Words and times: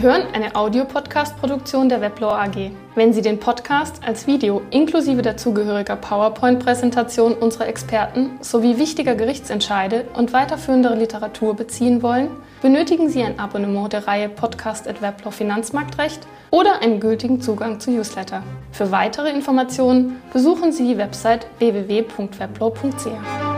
Sie 0.00 0.06
hören 0.06 0.22
eine 0.32 0.56
Audiopodcast-Produktion 0.56 1.90
der 1.90 2.00
Weblaw 2.00 2.32
AG. 2.32 2.70
Wenn 2.94 3.12
Sie 3.12 3.20
den 3.20 3.38
Podcast 3.38 4.02
als 4.02 4.26
Video 4.26 4.62
inklusive 4.70 5.20
dazugehöriger 5.20 5.94
PowerPoint-Präsentation 5.96 7.34
unserer 7.34 7.68
Experten 7.68 8.30
sowie 8.40 8.78
wichtiger 8.78 9.14
Gerichtsentscheide 9.14 10.06
und 10.14 10.32
weiterführendere 10.32 10.94
Literatur 10.94 11.54
beziehen 11.54 12.02
wollen, 12.02 12.30
benötigen 12.62 13.10
Sie 13.10 13.22
ein 13.22 13.38
Abonnement 13.38 13.92
der 13.92 14.06
Reihe 14.06 14.30
Podcast 14.30 14.88
at 14.88 15.02
Weblaw 15.02 15.36
Finanzmarktrecht 15.36 16.26
oder 16.50 16.80
einen 16.80 16.98
gültigen 16.98 17.42
Zugang 17.42 17.78
zu 17.78 17.90
Newsletter. 17.90 18.42
Für 18.72 18.90
weitere 18.90 19.28
Informationen 19.28 20.22
besuchen 20.32 20.72
Sie 20.72 20.86
die 20.86 20.96
Website 20.96 21.46
www.weblaw.ch. 21.58 23.49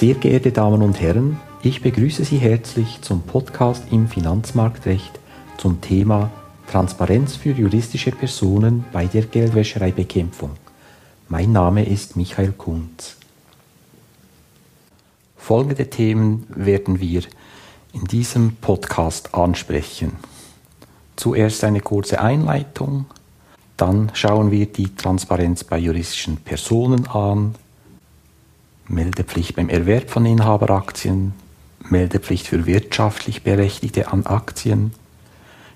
Sehr 0.00 0.14
geehrte 0.14 0.50
Damen 0.50 0.80
und 0.80 0.98
Herren, 0.98 1.38
ich 1.62 1.82
begrüße 1.82 2.24
Sie 2.24 2.38
herzlich 2.38 3.02
zum 3.02 3.20
Podcast 3.20 3.82
im 3.90 4.08
Finanzmarktrecht 4.08 5.20
zum 5.58 5.82
Thema 5.82 6.30
Transparenz 6.70 7.36
für 7.36 7.50
juristische 7.50 8.10
Personen 8.10 8.86
bei 8.94 9.04
der 9.04 9.24
Geldwäschereibekämpfung. 9.24 10.52
Mein 11.28 11.52
Name 11.52 11.84
ist 11.84 12.16
Michael 12.16 12.52
Kunz. 12.52 13.16
Folgende 15.36 15.90
Themen 15.90 16.46
werden 16.48 16.98
wir 16.98 17.20
in 17.92 18.06
diesem 18.06 18.56
Podcast 18.56 19.34
ansprechen. 19.34 20.12
Zuerst 21.16 21.62
eine 21.62 21.82
kurze 21.82 22.22
Einleitung, 22.22 23.04
dann 23.76 24.10
schauen 24.14 24.50
wir 24.50 24.64
die 24.64 24.96
Transparenz 24.96 25.62
bei 25.62 25.76
juristischen 25.76 26.38
Personen 26.38 27.06
an, 27.06 27.54
Meldepflicht 28.90 29.56
beim 29.56 29.68
Erwerb 29.68 30.10
von 30.10 30.26
Inhaberaktien, 30.26 31.32
Meldepflicht 31.88 32.48
für 32.48 32.66
wirtschaftlich 32.66 33.42
Berechtigte 33.42 34.12
an 34.12 34.26
Aktien, 34.26 34.92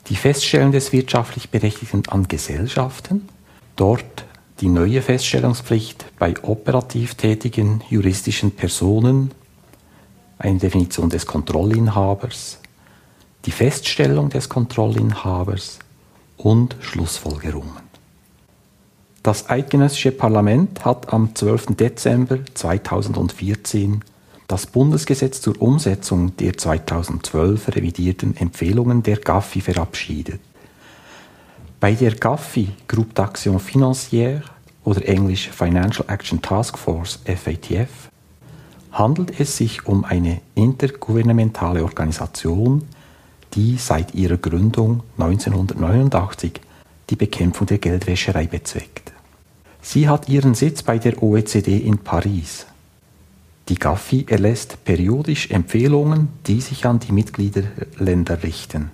die 0.08 0.16
Feststellung 0.16 0.72
des 0.72 0.92
wirtschaftlich 0.92 1.50
Berechtigten 1.50 2.02
an 2.08 2.28
Gesellschaften, 2.28 3.28
dort 3.76 4.24
die 4.60 4.68
neue 4.68 5.00
Feststellungspflicht 5.00 6.04
bei 6.18 6.34
operativ 6.42 7.14
tätigen 7.14 7.82
juristischen 7.88 8.50
Personen, 8.50 9.30
eine 10.38 10.58
Definition 10.58 11.08
des 11.08 11.24
Kontrollinhabers, 11.24 12.58
die 13.46 13.52
Feststellung 13.52 14.28
des 14.28 14.48
Kontrollinhabers 14.48 15.78
und 16.36 16.76
Schlussfolgerungen. 16.80 17.83
Das 19.25 19.48
Eidgenössische 19.48 20.12
Parlament 20.12 20.84
hat 20.84 21.11
am 21.11 21.34
12. 21.34 21.77
Dezember 21.77 22.41
2014 22.53 24.03
das 24.48 24.67
Bundesgesetz 24.67 25.41
zur 25.41 25.62
Umsetzung 25.62 26.36
der 26.36 26.58
2012 26.58 27.75
revidierten 27.75 28.36
Empfehlungen 28.36 29.02
der 29.02 29.17
GAFI 29.17 29.62
verabschiedet. 29.62 30.41
Bei 31.80 31.95
der 31.95 32.17
GAFI, 32.17 32.69
Groupe 32.86 33.14
d'Action 33.14 33.58
Financière 33.58 34.42
oder 34.84 35.08
englisch 35.08 35.48
Financial 35.48 36.06
Action 36.06 36.42
Task 36.42 36.77
Force 36.77 37.19
FATF, 37.25 38.11
handelt 38.92 39.41
es 39.41 39.56
sich 39.56 39.86
um 39.86 40.05
eine 40.05 40.42
intergouvernementale 40.55 41.83
Organisation, 41.83 42.86
die 43.55 43.78
seit 43.78 44.14
ihrer 44.14 44.36
Gründung 44.36 45.02
1989 45.17 46.61
die 47.08 47.17
Bekämpfung 47.17 47.67
der 47.67 47.78
Geldwäscherei 47.78 48.47
bezweckt. 48.47 49.13
Sie 49.84 50.08
hat 50.08 50.28
ihren 50.28 50.54
Sitz 50.54 50.82
bei 50.82 50.98
der 50.98 51.22
OECD 51.22 51.77
in 51.77 51.98
Paris. 51.98 52.67
Die 53.68 53.77
GAFI 53.77 54.27
erlässt 54.28 54.84
periodisch 54.84 55.50
Empfehlungen, 55.50 56.28
die 56.46 56.61
sich 56.61 56.86
an 56.86 56.98
die 56.98 57.12
Mitgliederländer 57.12 58.42
richten. 58.42 58.90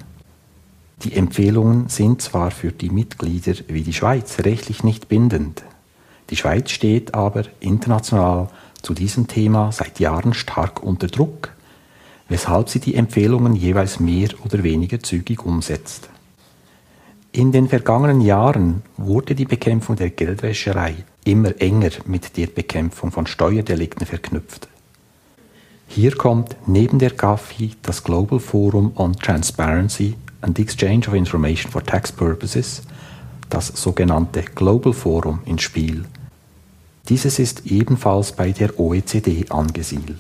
Die 1.05 1.15
Empfehlungen 1.15 1.89
sind 1.89 2.21
zwar 2.21 2.51
für 2.51 2.73
die 2.73 2.91
Mitglieder 2.91 3.55
wie 3.69 3.83
die 3.83 3.95
Schweiz 3.95 4.41
rechtlich 4.41 4.85
nicht 4.85 5.09
bindend, 5.09 5.63
die 6.31 6.37
Schweiz 6.37 6.71
steht 6.71 7.15
aber 7.15 7.45
international 7.59 8.49
zu 8.83 8.95
diesem 8.95 9.27
Thema 9.27 9.73
seit 9.73 9.99
Jahren 9.99 10.33
stark 10.33 10.83
unter 10.83 11.09
Druck, 11.09 11.53
weshalb 12.29 12.69
sie 12.69 12.79
die 12.79 12.95
Empfehlungen 12.95 13.57
jeweils 13.57 13.99
mehr 13.99 14.29
oder 14.45 14.63
weniger 14.63 15.01
zügig 15.01 15.45
umsetzt. 15.45 16.09
In 17.33 17.53
den 17.53 17.69
vergangenen 17.69 18.21
Jahren 18.21 18.83
wurde 18.97 19.37
die 19.37 19.45
Bekämpfung 19.45 19.95
der 19.95 20.11
Geldwäscherei 20.11 20.97
immer 21.25 21.61
enger 21.61 21.91
mit 22.07 22.37
der 22.37 22.49
Bekämpfung 22.49 23.13
von 23.13 23.29
Steuerdelikten 23.29 24.05
verknüpft. 24.05 24.67
Hier 25.87 26.17
kommt 26.17 26.57
neben 26.67 26.99
der 26.99 27.11
GAFI 27.11 27.73
das 27.83 28.03
Global 28.03 28.41
Forum 28.41 28.93
on 28.97 29.13
Transparency 29.13 30.17
and 30.41 30.59
Exchange 30.59 31.07
of 31.07 31.15
Information 31.15 31.71
for 31.71 31.85
Tax 31.85 32.11
Purposes, 32.11 32.83
das 33.49 33.69
sogenannte 33.69 34.43
Global 34.43 34.93
Forum, 34.93 35.41
ins 35.45 35.63
Spiel. 35.63 36.07
Dieses 37.09 37.39
ist 37.39 37.65
ebenfalls 37.67 38.33
bei 38.33 38.51
der 38.51 38.79
OECD 38.79 39.47
angesiedelt. 39.51 40.19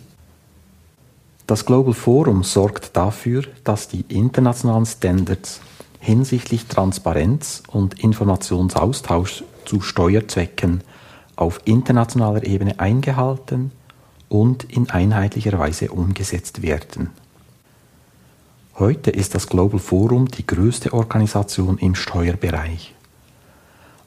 Das 1.49 1.66
Global 1.66 1.94
Forum 1.94 2.44
sorgt 2.44 2.97
dafür, 2.97 3.43
dass 3.65 3.88
die 3.88 4.04
internationalen 4.09 4.87
Standards 4.87 5.60
hinsichtlich 6.00 6.66
Transparenz 6.66 7.62
und 7.69 8.03
Informationsaustausch 8.03 9.44
zu 9.65 9.81
Steuerzwecken 9.81 10.83
auf 11.37 11.61
internationaler 11.65 12.44
Ebene 12.44 12.81
eingehalten 12.81 13.71
und 14.28 14.65
in 14.65 14.91
einheitlicher 14.91 15.59
Weise 15.59 15.91
umgesetzt 15.91 16.62
werden. 16.62 17.11
Heute 18.78 19.11
ist 19.11 19.34
das 19.34 19.47
Global 19.47 19.78
Forum 19.78 20.28
die 20.28 20.47
größte 20.47 20.94
Organisation 20.94 21.77
im 21.78 21.94
Steuerbereich. 21.94 22.94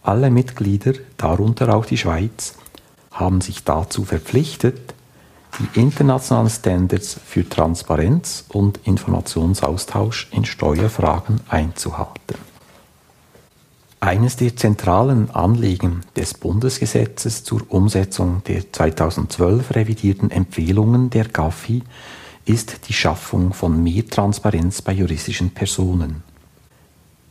Alle 0.02 0.31
Mitglieder, 0.31 0.94
darunter 1.18 1.75
auch 1.75 1.86
die 1.86 1.98
Schweiz, 1.98 2.56
haben 3.12 3.42
sich 3.42 3.64
dazu 3.64 4.04
verpflichtet, 4.04 4.93
die 5.59 5.80
internationalen 5.80 6.50
Standards 6.50 7.19
für 7.25 7.47
Transparenz 7.47 8.46
und 8.50 8.80
Informationsaustausch 8.86 10.30
in 10.31 10.46
Steuerfragen 10.46 11.41
einzuhalten. 11.47 12.38
Eines 14.00 14.36
der 14.36 14.56
zentralen 14.58 15.31
Anliegen 15.31 16.02
des 16.18 16.34
Bundesgesetzes 16.34 17.46
zur 17.46 17.62
Umsetzung 17.69 18.44
der 18.46 18.72
2012 18.72 19.75
revidierten 19.75 20.30
Empfehlungen 20.30 21.09
der 21.09 21.25
GAFI 21.25 21.84
ist 22.46 22.90
die 22.90 22.94
Schaffung 22.94 23.53
von 23.53 23.81
mehr 23.81 24.06
Transparenz 24.06 24.81
bei 24.81 24.92
juristischen 24.92 25.52
Personen. 25.52 26.24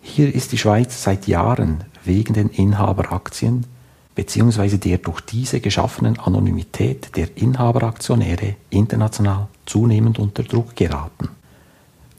Hier 0.01 0.35
ist 0.35 0.53
die 0.53 0.59
Schweiz 0.59 1.03
seit 1.03 1.27
Jahren 1.27 1.85
wegen 2.05 2.33
den 2.33 2.49
Inhaberaktien 2.49 3.67
bzw. 4.15 4.77
der 4.77 4.99
durch 4.99 5.21
diese 5.21 5.61
geschaffenen 5.61 6.19
Anonymität 6.19 7.17
der 7.17 7.29
Inhaberaktionäre 7.37 8.57
international 8.71 9.49
zunehmend 9.67 10.19
unter 10.19 10.43
Druck 10.43 10.77
geraten. 10.77 11.29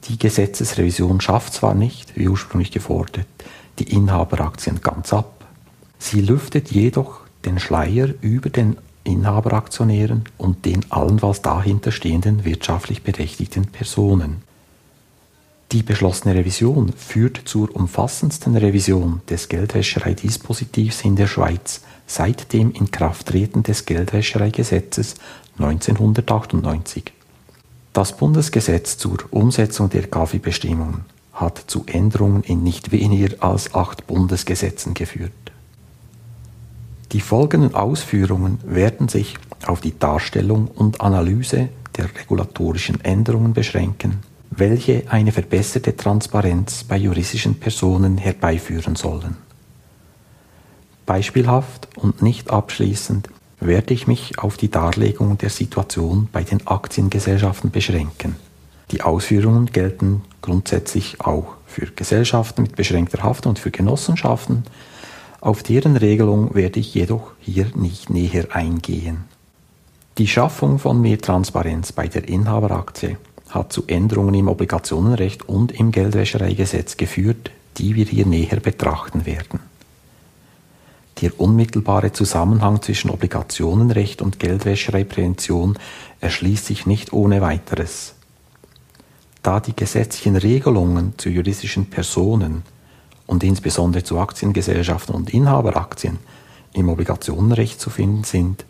Die 0.06 0.18
Gesetzesrevision 0.18 1.22
schafft 1.22 1.54
zwar 1.54 1.76
nicht, 1.76 2.18
wie 2.18 2.28
ursprünglich 2.28 2.72
gefordert, 2.72 3.28
die 3.80 3.92
Inhaberaktien 3.92 4.82
ganz 4.82 5.14
ab, 5.14 5.46
sie 5.98 6.22
lüftet 6.22 6.72
jedoch 6.72 7.22
den 7.46 7.60
Schleier 7.60 8.10
über 8.22 8.50
den 8.50 8.78
Inhaberaktionären 9.04 10.26
und 10.38 10.66
den 10.66 10.86
allenfalls 10.92 11.42
dahinter 11.42 11.92
stehenden 11.92 12.46
wirtschaftlich 12.46 13.04
berechtigten 13.04 13.66
Personen. 13.66 14.42
Die 15.74 15.82
beschlossene 15.82 16.36
Revision 16.36 16.94
führt 16.96 17.42
zur 17.46 17.76
umfassendsten 17.76 18.56
Revision 18.56 19.22
des 19.28 19.50
Geldwäschereidispositivs 19.50 21.02
in 21.02 21.16
der 21.16 21.26
Schweiz 21.26 21.82
seit 22.06 22.54
dem 22.54 22.72
Inkrafttreten 22.74 23.64
des 23.64 23.88
Geldwäschereigesetzes 23.88 25.16
1998. 25.58 27.12
Das 27.92 28.16
Bundesgesetz 28.16 29.00
zur 29.00 29.18
Umsetzung 29.32 29.90
der 29.90 30.04
GAFI-Bestimmungen 30.04 31.06
hat 31.34 31.64
zu 31.66 31.86
Änderungen 31.88 32.44
in 32.44 32.62
nicht 32.62 32.92
weniger 32.92 33.44
als 33.44 33.74
acht 33.74 34.06
Bundesgesetzen 34.06 34.94
geführt. 34.94 35.32
Die 37.14 37.22
folgenden 37.22 37.74
Ausführungen 37.74 38.60
werden 38.64 39.08
sich 39.08 39.40
auf 39.66 39.82
die 39.82 39.98
Darstellung 39.98 40.68
und 40.68 41.02
Analyse 41.02 41.70
der 41.98 42.16
regulatorischen 42.16 43.04
Änderungen 43.04 43.54
beschränken 43.54 44.20
welche 44.60 45.04
eine 45.10 45.32
verbesserte 45.32 45.96
Transparenz 45.96 46.84
bei 46.84 46.98
juristischen 46.98 47.60
Personen 47.60 48.18
herbeiführen 48.18 48.96
sollen. 48.96 49.38
Beispielhaft 51.06 51.90
und 51.96 52.22
nicht 52.22 52.50
abschließend 52.50 53.30
werde 53.60 53.94
ich 53.94 54.08
mich 54.08 54.40
auf 54.40 54.58
die 54.58 54.70
Darlegung 54.70 55.38
der 55.38 55.50
Situation 55.50 56.28
bei 56.32 56.44
den 56.44 56.66
Aktiengesellschaften 56.68 57.72
beschränken. 57.72 58.36
Die 58.92 59.02
Ausführungen 59.02 59.68
gelten 59.68 60.22
grundsätzlich 60.42 61.22
auch 61.22 61.56
für 61.66 61.88
Gesellschaften 61.88 62.64
mit 62.64 62.76
beschränkter 62.76 63.24
Haft 63.24 63.46
und 63.46 63.60
für 63.60 63.72
Genossenschaften, 63.72 64.64
Auf 65.44 65.62
deren 65.62 65.98
Regelung 65.98 66.56
werde 66.56 66.80
ich 66.80 66.94
jedoch 66.94 67.32
hier 67.42 67.68
nicht 67.76 68.10
näher 68.10 68.56
eingehen. 68.56 69.26
Die 70.18 70.28
Schaffung 70.28 70.80
von 70.80 71.02
mehr 71.02 71.18
Transparenz 71.18 71.92
bei 71.92 72.08
der 72.08 72.30
Inhaberaktie 72.30 73.18
hat 73.54 73.72
zu 73.72 73.84
Änderungen 73.88 74.34
im 74.34 74.48
Obligationenrecht 74.48 75.48
und 75.48 75.72
im 75.72 75.92
Geldwäschereigesetz 75.92 76.98
geführt, 76.98 77.52
die 77.78 77.96
wir 77.96 78.06
hier 78.06 78.26
näher 78.26 78.60
betrachten 78.60 79.26
werden. 79.26 79.60
Der 81.22 81.40
unmittelbare 81.40 82.12
Zusammenhang 82.12 82.82
zwischen 82.82 83.12
Obligationenrecht 83.12 84.22
und 84.22 84.40
Geldwäschereiprävention 84.40 85.78
erschließt 86.20 86.66
sich 86.66 86.86
nicht 86.88 87.14
ohne 87.14 87.42
weiteres. 87.42 88.16
Da 89.44 89.60
die 89.60 89.76
gesetzlichen 89.76 90.36
Regelungen 90.36 91.14
zu 91.18 91.30
juristischen 91.30 91.90
Personen 91.90 92.64
und 93.28 93.44
insbesondere 93.44 94.04
zu 94.04 94.18
Aktiengesellschaften 94.18 95.14
und 95.14 95.34
Inhaberaktien 95.34 96.18
im 96.74 96.90
Obligationenrecht 96.90 97.80
zu 97.80 97.92
finden 97.92 98.24
sind, 98.24 98.66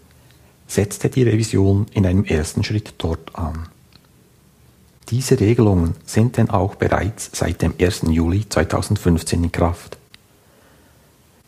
setzte 0.68 1.09
die 1.09 1.24
Revision 1.24 1.85
in 1.94 2.06
einem 2.06 2.25
ersten 2.25 2.63
Schritt 2.63 2.95
dort 2.97 3.35
an. 3.35 3.69
Diese 5.10 5.40
Regelungen 5.40 5.96
sind 6.06 6.38
denn 6.38 6.50
auch 6.50 6.76
bereits 6.76 7.30
seit 7.34 7.62
dem 7.62 7.74
1. 7.80 8.04
Juli 8.10 8.48
2015 8.48 9.44
in 9.44 9.52
Kraft. 9.52 9.98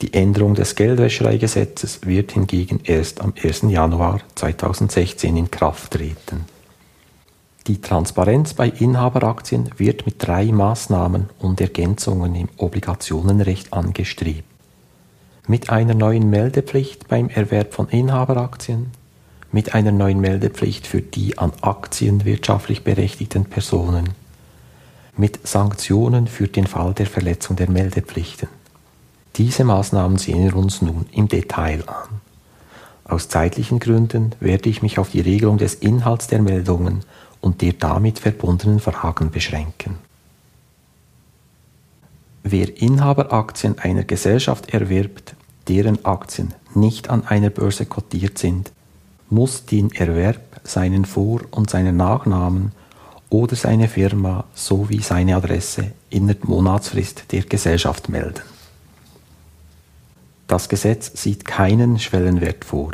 Die 0.01 0.13
Änderung 0.13 0.55
des 0.55 0.75
Geldwäschereigesetzes 0.75 2.05
wird 2.05 2.33
hingegen 2.33 2.81
erst 2.83 3.21
am 3.21 3.33
1. 3.41 3.63
Januar 3.69 4.19
2016 4.35 5.37
in 5.37 5.49
Kraft 5.49 5.93
treten. 5.93 6.45
Die 7.67 7.81
Transparenz 7.81 8.53
bei 8.53 8.67
Inhaberaktien 8.67 9.69
wird 9.77 10.05
mit 10.05 10.15
drei 10.19 10.45
Maßnahmen 10.51 11.29
und 11.39 11.61
Ergänzungen 11.61 12.35
im 12.35 12.49
Obligationenrecht 12.57 13.73
angestrebt. 13.73 14.43
Mit 15.47 15.69
einer 15.69 15.93
neuen 15.93 16.29
Meldepflicht 16.29 17.07
beim 17.07 17.29
Erwerb 17.29 17.73
von 17.73 17.87
Inhaberaktien, 17.89 18.91
mit 19.55 19.73
einer 19.73 19.93
neuen 19.93 20.19
Meldepflicht 20.19 20.85
für 20.85 21.01
die 21.01 21.37
an 21.37 21.53
Aktien 21.61 22.25
wirtschaftlich 22.25 22.83
berechtigten 22.83 23.45
Personen, 23.45 24.09
mit 25.15 25.47
Sanktionen 25.47 26.27
für 26.27 26.49
den 26.49 26.67
Fall 26.67 26.93
der 26.93 27.05
Verletzung 27.05 27.55
der 27.55 27.69
Meldepflichten. 27.69 28.49
Diese 29.37 29.63
Maßnahmen 29.63 30.17
sehen 30.17 30.43
wir 30.43 30.57
uns 30.57 30.81
nun 30.81 31.05
im 31.13 31.29
Detail 31.29 31.87
an. 31.87 32.19
Aus 33.05 33.29
zeitlichen 33.29 33.79
Gründen 33.79 34.33
werde 34.41 34.67
ich 34.67 34.81
mich 34.81 34.99
auf 34.99 35.11
die 35.11 35.21
Regelung 35.21 35.57
des 35.57 35.75
Inhalts 35.75 36.27
der 36.27 36.41
Meldungen 36.41 37.05
und 37.39 37.61
der 37.61 37.71
damit 37.71 38.19
verbundenen 38.19 38.81
Fragen 38.81 39.31
beschränken. 39.31 39.99
Wer 42.43 42.81
Inhaberaktien 42.81 43.79
einer 43.79 44.03
Gesellschaft 44.03 44.73
erwirbt, 44.73 45.33
deren 45.69 46.03
Aktien 46.03 46.53
nicht 46.73 47.09
an 47.09 47.25
einer 47.25 47.51
Börse 47.51 47.85
kotiert 47.85 48.37
sind, 48.37 48.73
muss 49.35 49.65
den 49.65 49.91
Erwerb, 49.91 50.61
seinen 50.63 51.05
Vor- 51.05 51.41
und 51.51 51.69
seinen 51.69 51.97
Nachnamen 51.97 52.71
oder 53.29 53.55
seine 53.55 53.87
Firma 53.87 54.45
sowie 54.55 55.01
seine 55.01 55.35
Adresse 55.35 55.91
innerhalb 56.09 56.45
Monatsfrist 56.45 57.31
der 57.31 57.43
Gesellschaft 57.43 58.09
melden. 58.09 58.41
Das 60.47 60.69
Gesetz 60.69 61.21
sieht 61.21 61.43
keinen 61.43 61.99
Schwellenwert 61.99 62.63
vor. 62.63 62.91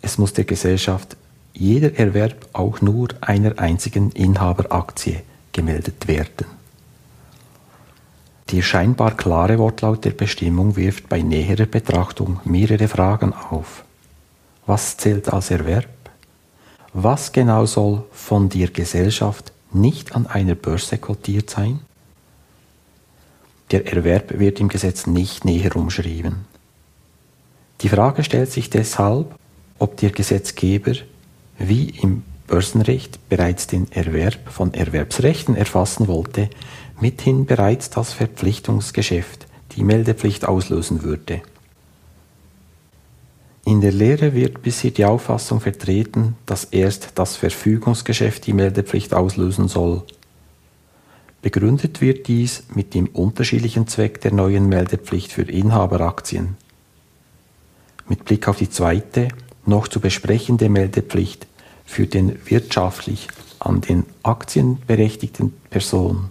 Es 0.00 0.18
muss 0.18 0.32
der 0.32 0.44
Gesellschaft 0.44 1.16
jeder 1.52 1.94
Erwerb 1.98 2.48
auch 2.52 2.80
nur 2.80 3.08
einer 3.20 3.58
einzigen 3.58 4.10
Inhaberaktie 4.12 5.20
gemeldet 5.52 6.08
werden. 6.08 6.46
Der 8.50 8.62
scheinbar 8.62 9.14
klare 9.16 9.58
Wortlaut 9.58 10.06
der 10.06 10.12
Bestimmung 10.12 10.76
wirft 10.76 11.08
bei 11.10 11.20
näherer 11.20 11.66
Betrachtung 11.66 12.40
mehrere 12.44 12.88
Fragen 12.88 13.34
auf. 13.34 13.84
Was 14.68 14.98
zählt 14.98 15.32
als 15.32 15.50
Erwerb? 15.50 15.88
Was 16.92 17.32
genau 17.32 17.64
soll 17.64 18.04
von 18.12 18.50
der 18.50 18.68
Gesellschaft 18.68 19.50
nicht 19.72 20.14
an 20.14 20.26
einer 20.26 20.56
Börse 20.56 20.98
kotiert 20.98 21.48
sein? 21.48 21.80
Der 23.70 23.90
Erwerb 23.90 24.38
wird 24.38 24.60
im 24.60 24.68
Gesetz 24.68 25.06
nicht 25.06 25.46
näher 25.46 25.74
umschrieben. 25.74 26.44
Die 27.80 27.88
Frage 27.88 28.22
stellt 28.22 28.52
sich 28.52 28.68
deshalb, 28.68 29.34
ob 29.78 29.96
der 29.96 30.10
Gesetzgeber, 30.10 30.92
wie 31.58 31.88
im 31.88 32.22
Börsenrecht 32.46 33.26
bereits 33.30 33.68
den 33.68 33.90
Erwerb 33.90 34.52
von 34.52 34.74
Erwerbsrechten 34.74 35.56
erfassen 35.56 36.08
wollte, 36.08 36.50
mithin 37.00 37.46
bereits 37.46 37.88
das 37.88 38.12
Verpflichtungsgeschäft, 38.12 39.46
die 39.76 39.82
Meldepflicht 39.82 40.46
auslösen 40.46 41.04
würde. 41.04 41.40
In 43.64 43.80
der 43.80 43.92
Lehre 43.92 44.34
wird 44.34 44.62
bisher 44.62 44.90
die 44.90 45.04
Auffassung 45.04 45.60
vertreten, 45.60 46.36
dass 46.46 46.64
erst 46.64 47.10
das 47.16 47.36
Verfügungsgeschäft 47.36 48.46
die 48.46 48.52
Meldepflicht 48.54 49.12
auslösen 49.12 49.68
soll 49.68 50.04
Begründet 51.40 52.00
wird 52.00 52.26
dies 52.26 52.64
mit 52.74 52.94
dem 52.94 53.06
unterschiedlichen 53.06 53.86
Zweck 53.86 54.20
der 54.20 54.32
neuen 54.32 54.68
Meldepflicht 54.68 55.32
für 55.32 55.42
Inhaberaktien. 55.42 56.56
Mit 58.08 58.24
Blick 58.24 58.48
auf 58.48 58.56
die 58.56 58.70
zweite, 58.70 59.28
noch 59.64 59.86
zu 59.86 60.00
besprechende 60.00 60.68
Meldepflicht 60.68 61.46
für 61.84 62.06
den 62.06 62.38
wirtschaftlich 62.46 63.28
an 63.60 63.80
den 63.80 64.04
Aktien 64.22 64.78
berechtigten 64.86 65.52
Person 65.70 66.30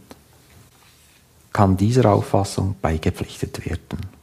kann 1.54 1.78
dieser 1.78 2.12
Auffassung 2.12 2.76
beigepflichtet 2.82 3.66
werden. 3.66 4.17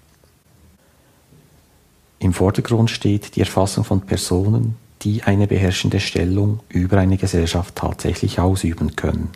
Im 2.24 2.32
Vordergrund 2.32 2.90
steht 2.90 3.36
die 3.36 3.40
Erfassung 3.40 3.84
von 3.84 4.00
Personen, 4.00 4.76
die 5.02 5.24
eine 5.24 5.46
beherrschende 5.46 6.00
Stellung 6.00 6.60
über 6.70 6.96
eine 6.96 7.18
Gesellschaft 7.18 7.76
tatsächlich 7.76 8.40
ausüben 8.40 8.96
können. 8.96 9.28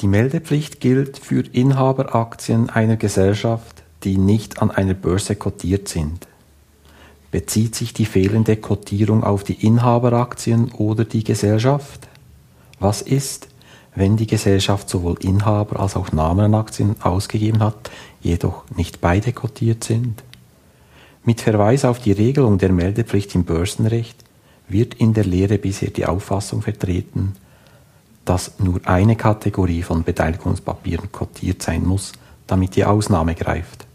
Die 0.00 0.08
Meldepflicht 0.08 0.80
gilt 0.80 1.18
für 1.18 1.44
Inhaberaktien 1.52 2.68
einer 2.68 2.96
Gesellschaft, 2.96 3.84
die 4.02 4.18
nicht 4.18 4.60
an 4.60 4.72
einer 4.72 4.94
Börse 4.94 5.36
kotiert 5.36 5.86
sind. 5.86 6.26
Bezieht 7.30 7.76
sich 7.76 7.94
die 7.94 8.04
fehlende 8.04 8.56
Kotierung 8.56 9.22
auf 9.22 9.44
die 9.44 9.64
Inhaberaktien 9.64 10.72
oder 10.72 11.04
die 11.04 11.22
Gesellschaft? 11.22 12.08
Was 12.80 13.02
ist, 13.02 13.46
wenn 13.94 14.16
die 14.16 14.26
Gesellschaft 14.26 14.88
sowohl 14.88 15.14
Inhaber 15.20 15.78
als 15.78 15.94
auch 15.94 16.10
Namenaktien 16.10 17.00
ausgegeben 17.02 17.60
hat, 17.60 17.92
jedoch 18.20 18.64
nicht 18.76 19.00
beide 19.00 19.32
kotiert 19.32 19.84
sind? 19.84 20.24
Mit 21.26 21.40
Verweis 21.40 21.84
auf 21.84 21.98
die 21.98 22.12
Regelung 22.12 22.56
der 22.56 22.70
Meldepflicht 22.70 23.34
im 23.34 23.42
Börsenrecht 23.42 24.16
wird 24.68 24.94
in 24.94 25.12
der 25.12 25.24
Lehre 25.24 25.58
bisher 25.58 25.90
die 25.90 26.06
Auffassung 26.06 26.62
vertreten, 26.62 27.34
dass 28.24 28.60
nur 28.60 28.80
eine 28.84 29.16
Kategorie 29.16 29.82
von 29.82 30.04
Beteiligungspapieren 30.04 31.10
kotiert 31.10 31.62
sein 31.62 31.84
muss, 31.84 32.12
damit 32.46 32.76
die 32.76 32.84
Ausnahme 32.84 33.34
greift. 33.34 33.88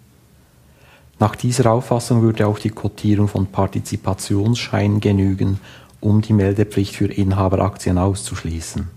Nach 1.19 1.38
dieser 1.38 1.71
Auffassung 1.71 2.21
würde 2.21 2.47
auch 2.47 2.59
die 2.59 2.69
Kotierung 2.69 3.29
von 3.29 3.47
Partizipationsscheinen 3.47 5.00
genügen, 5.00 5.61
um 6.01 6.21
die 6.21 6.33
Meldepflicht 6.33 6.97
für 6.97 7.05
Inhaberaktien 7.05 7.97
auszuschließen. 7.97 8.89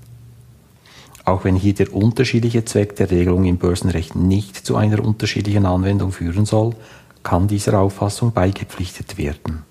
Auch 1.25 1.45
wenn 1.45 1.55
hier 1.55 1.75
der 1.75 1.95
unterschiedliche 1.95 2.65
Zweck 2.65 2.97
der 2.97 3.13
Regelung 3.13 3.45
im 3.45 3.59
Börsenrecht 3.59 4.17
nicht 4.17 4.57
zu 4.57 4.75
einer 4.75 5.05
unterschiedlichen 5.05 5.67
Anwendung 5.67 6.11
führen 6.11 6.47
soll, 6.47 6.75
kann 7.25 7.49
dieser 7.49 7.81
Auffassung 7.81 8.33
beigepflichtet 8.33 9.19
werden. 9.19 9.65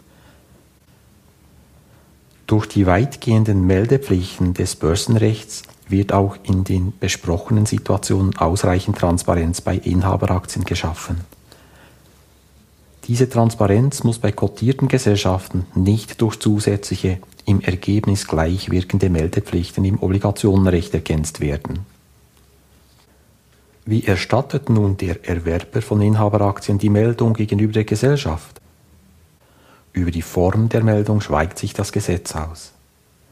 Durch 2.48 2.68
die 2.68 2.86
weitgehenden 2.86 3.66
Meldepflichten 3.66 4.54
des 4.54 4.76
Börsenrechts 4.76 5.64
wird 5.88 6.12
auch 6.12 6.36
in 6.44 6.66
den 6.66 6.94
besprochenen 7.00 7.66
Situationen 7.66 8.36
ausreichend 8.38 8.98
Transparenz 8.98 9.62
bei 9.62 9.76
Inhaberaktien 9.76 10.66
geschaffen. 10.66 11.22
Diese 13.06 13.30
Transparenz 13.30 14.04
muss 14.04 14.20
bei 14.20 14.32
kotierten 14.32 14.88
Gesellschaften 14.88 15.66
nicht 15.76 16.22
durch 16.22 16.40
zusätzliche, 16.40 17.20
im 17.46 17.60
Ergebnis 17.60 18.28
gleich 18.28 18.70
wirkende 18.72 19.10
Meldepflichten 19.10 19.84
im 19.84 20.02
Obligationenrecht 20.02 20.94
ergänzt 20.94 21.42
werden. 21.42 21.86
Wie 23.86 24.06
erstattet 24.06 24.70
nun 24.70 24.96
der 24.96 25.28
Erwerber 25.28 25.82
von 25.82 26.02
Inhaberaktien 26.02 26.78
die 26.78 26.90
Meldung 26.90 27.34
gegenüber 27.34 27.74
der 27.74 27.84
Gesellschaft? 27.84 28.62
Über 29.92 30.10
die 30.10 30.22
Form 30.22 30.70
der 30.70 30.84
Meldung 30.84 31.20
schweigt 31.20 31.60
sich 31.60 31.74
das 31.74 31.92
Gesetz 31.92 32.34
aus. 32.34 32.72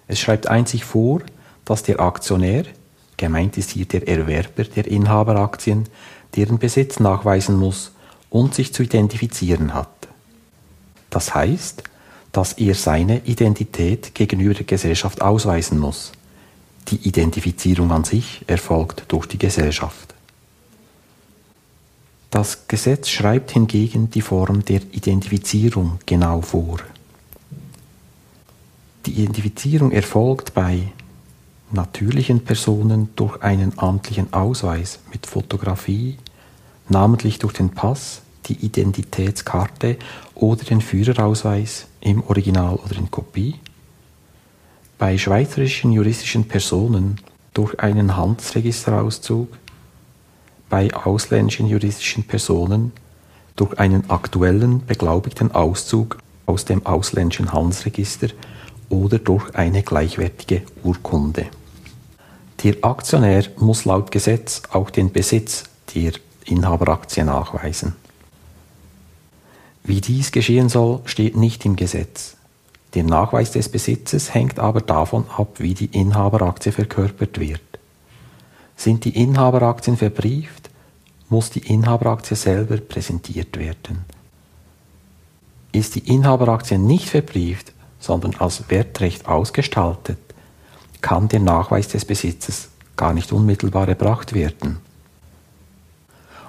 Es 0.07 0.19
schreibt 0.19 0.47
einzig 0.47 0.83
vor, 0.83 1.21
dass 1.63 1.83
der 1.83 2.01
Aktionär, 2.01 2.65
gemeint 3.15 3.57
ist 3.57 3.71
hier 3.71 3.85
der 3.85 4.07
Erwerber 4.07 4.65
der 4.65 4.87
Inhaberaktien, 4.87 5.87
deren 6.35 6.59
Besitz 6.59 6.99
nachweisen 6.99 7.55
muss 7.57 7.93
und 8.29 8.53
sich 8.53 8.73
zu 8.73 8.83
identifizieren 8.83 9.73
hat. 9.73 9.87
Das 11.09 11.33
heißt, 11.33 11.83
dass 12.33 12.53
er 12.53 12.75
seine 12.75 13.19
Identität 13.25 14.13
gegenüber 14.15 14.53
der 14.53 14.65
Gesellschaft 14.65 15.21
ausweisen 15.21 15.79
muss. 15.79 16.11
Die 16.89 17.07
Identifizierung 17.07 17.91
an 17.91 18.03
sich 18.03 18.43
erfolgt 18.47 19.05
durch 19.07 19.27
die 19.27 19.37
Gesellschaft. 19.37 20.10
Das 22.31 22.69
Gesetz 22.69 23.09
schreibt 23.09 23.51
hingegen 23.51 24.09
die 24.09 24.21
Form 24.21 24.63
der 24.63 24.81
Identifizierung 24.93 25.99
genau 26.05 26.41
vor. 26.41 26.79
Die 29.05 29.11
Identifizierung 29.11 29.91
erfolgt 29.91 30.53
bei 30.53 30.93
natürlichen 31.71 32.45
Personen 32.45 33.09
durch 33.17 33.41
einen 33.41 33.77
amtlichen 33.77 34.31
Ausweis 34.31 34.99
mit 35.11 35.25
Fotografie, 35.25 36.17
namentlich 36.87 37.37
durch 37.39 37.53
den 37.53 37.69
Pass, 37.69 38.21
die 38.45 38.65
Identitätskarte 38.65 39.97
oder 40.33 40.63
den 40.63 40.79
Führerausweis 40.79 41.87
im 41.99 42.23
Original 42.23 42.75
oder 42.75 42.95
in 42.95 43.11
Kopie. 43.11 43.55
Bei 44.97 45.17
schweizerischen 45.17 45.91
juristischen 45.91 46.47
Personen 46.47 47.19
durch 47.53 47.77
einen 47.81 48.15
Handelsregisterauszug, 48.15 49.49
bei 50.71 50.91
ausländischen 50.93 51.67
juristischen 51.67 52.23
Personen 52.23 52.93
durch 53.57 53.77
einen 53.77 54.09
aktuellen 54.09 54.83
beglaubigten 54.85 55.51
Auszug 55.51 56.17
aus 56.47 56.65
dem 56.65 56.85
ausländischen 56.85 57.53
Handelsregister 57.53 58.29
oder 58.89 59.19
durch 59.19 59.53
eine 59.53 59.83
gleichwertige 59.83 60.63
Urkunde. 60.83 61.47
Der 62.63 62.75
Aktionär 62.81 63.43
muss 63.57 63.85
laut 63.85 64.11
Gesetz 64.11 64.63
auch 64.71 64.89
den 64.89 65.11
Besitz 65.11 65.65
der 65.93 66.13
Inhaberaktie 66.45 67.23
nachweisen. 67.23 67.95
Wie 69.83 69.99
dies 69.99 70.31
geschehen 70.31 70.69
soll, 70.69 71.01
steht 71.05 71.35
nicht 71.35 71.65
im 71.65 71.75
Gesetz. 71.75 72.37
Der 72.93 73.03
Nachweis 73.03 73.51
des 73.51 73.69
Besitzes 73.69 74.33
hängt 74.33 74.59
aber 74.59 74.79
davon 74.79 75.25
ab, 75.35 75.55
wie 75.57 75.73
die 75.73 75.87
Inhaberaktie 75.87 76.71
verkörpert 76.71 77.39
wird. 77.39 77.61
Sind 78.81 79.05
die 79.05 79.15
Inhaberaktien 79.15 79.95
verbrieft, 79.95 80.71
muss 81.29 81.51
die 81.51 81.59
Inhaberaktie 81.71 82.35
selber 82.35 82.77
präsentiert 82.77 83.59
werden. 83.59 84.05
Ist 85.71 85.93
die 85.93 86.11
Inhaberaktie 86.11 86.79
nicht 86.79 87.07
verbrieft, 87.07 87.73
sondern 87.99 88.33
als 88.39 88.71
Wertrecht 88.71 89.27
ausgestaltet, 89.27 90.17
kann 90.99 91.27
der 91.27 91.41
Nachweis 91.41 91.89
des 91.89 92.05
Besitzes 92.05 92.69
gar 92.97 93.13
nicht 93.13 93.31
unmittelbar 93.31 93.87
erbracht 93.87 94.33
werden. 94.33 94.79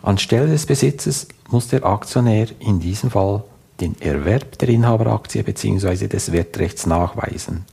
Anstelle 0.01 0.47
des 0.47 0.65
Besitzes 0.65 1.29
muss 1.51 1.69
der 1.69 1.85
Aktionär 1.85 2.49
in 2.61 2.81
diesem 2.81 3.11
Fall 3.11 3.45
den 3.79 4.01
Erwerb 4.01 4.57
der 4.57 4.71
Inhaberaktie 4.71 5.43
bzw. 5.43 6.09
des 6.09 6.33
Wertrechts 6.33 6.87
nachweisen. 6.87 7.67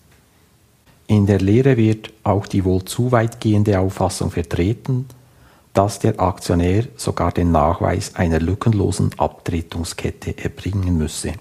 In 1.09 1.25
der 1.25 1.39
Lehre 1.39 1.75
wird 1.75 2.13
auch 2.23 2.45
die 2.45 2.63
wohl 2.63 2.85
zu 2.85 3.11
weitgehende 3.11 3.79
Auffassung 3.79 4.29
vertreten, 4.29 5.07
dass 5.73 5.97
der 5.97 6.19
Aktionär 6.19 6.83
sogar 6.97 7.31
den 7.31 7.51
Nachweis 7.51 8.13
einer 8.13 8.39
lückenlosen 8.39 9.09
Abtretungskette 9.17 10.37
erbringen 10.37 10.99
müsse. 10.99 11.33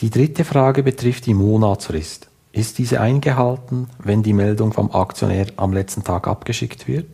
Die 0.00 0.10
dritte 0.10 0.44
Frage 0.44 0.82
betrifft 0.82 1.24
die 1.24 1.32
Monatsfrist. 1.32 2.28
Ist 2.52 2.76
diese 2.76 3.00
eingehalten, 3.00 3.88
wenn 4.00 4.22
die 4.22 4.34
Meldung 4.34 4.74
vom 4.74 4.90
Aktionär 4.90 5.46
am 5.56 5.72
letzten 5.72 6.04
Tag 6.04 6.28
abgeschickt 6.28 6.86
wird? 6.86 7.06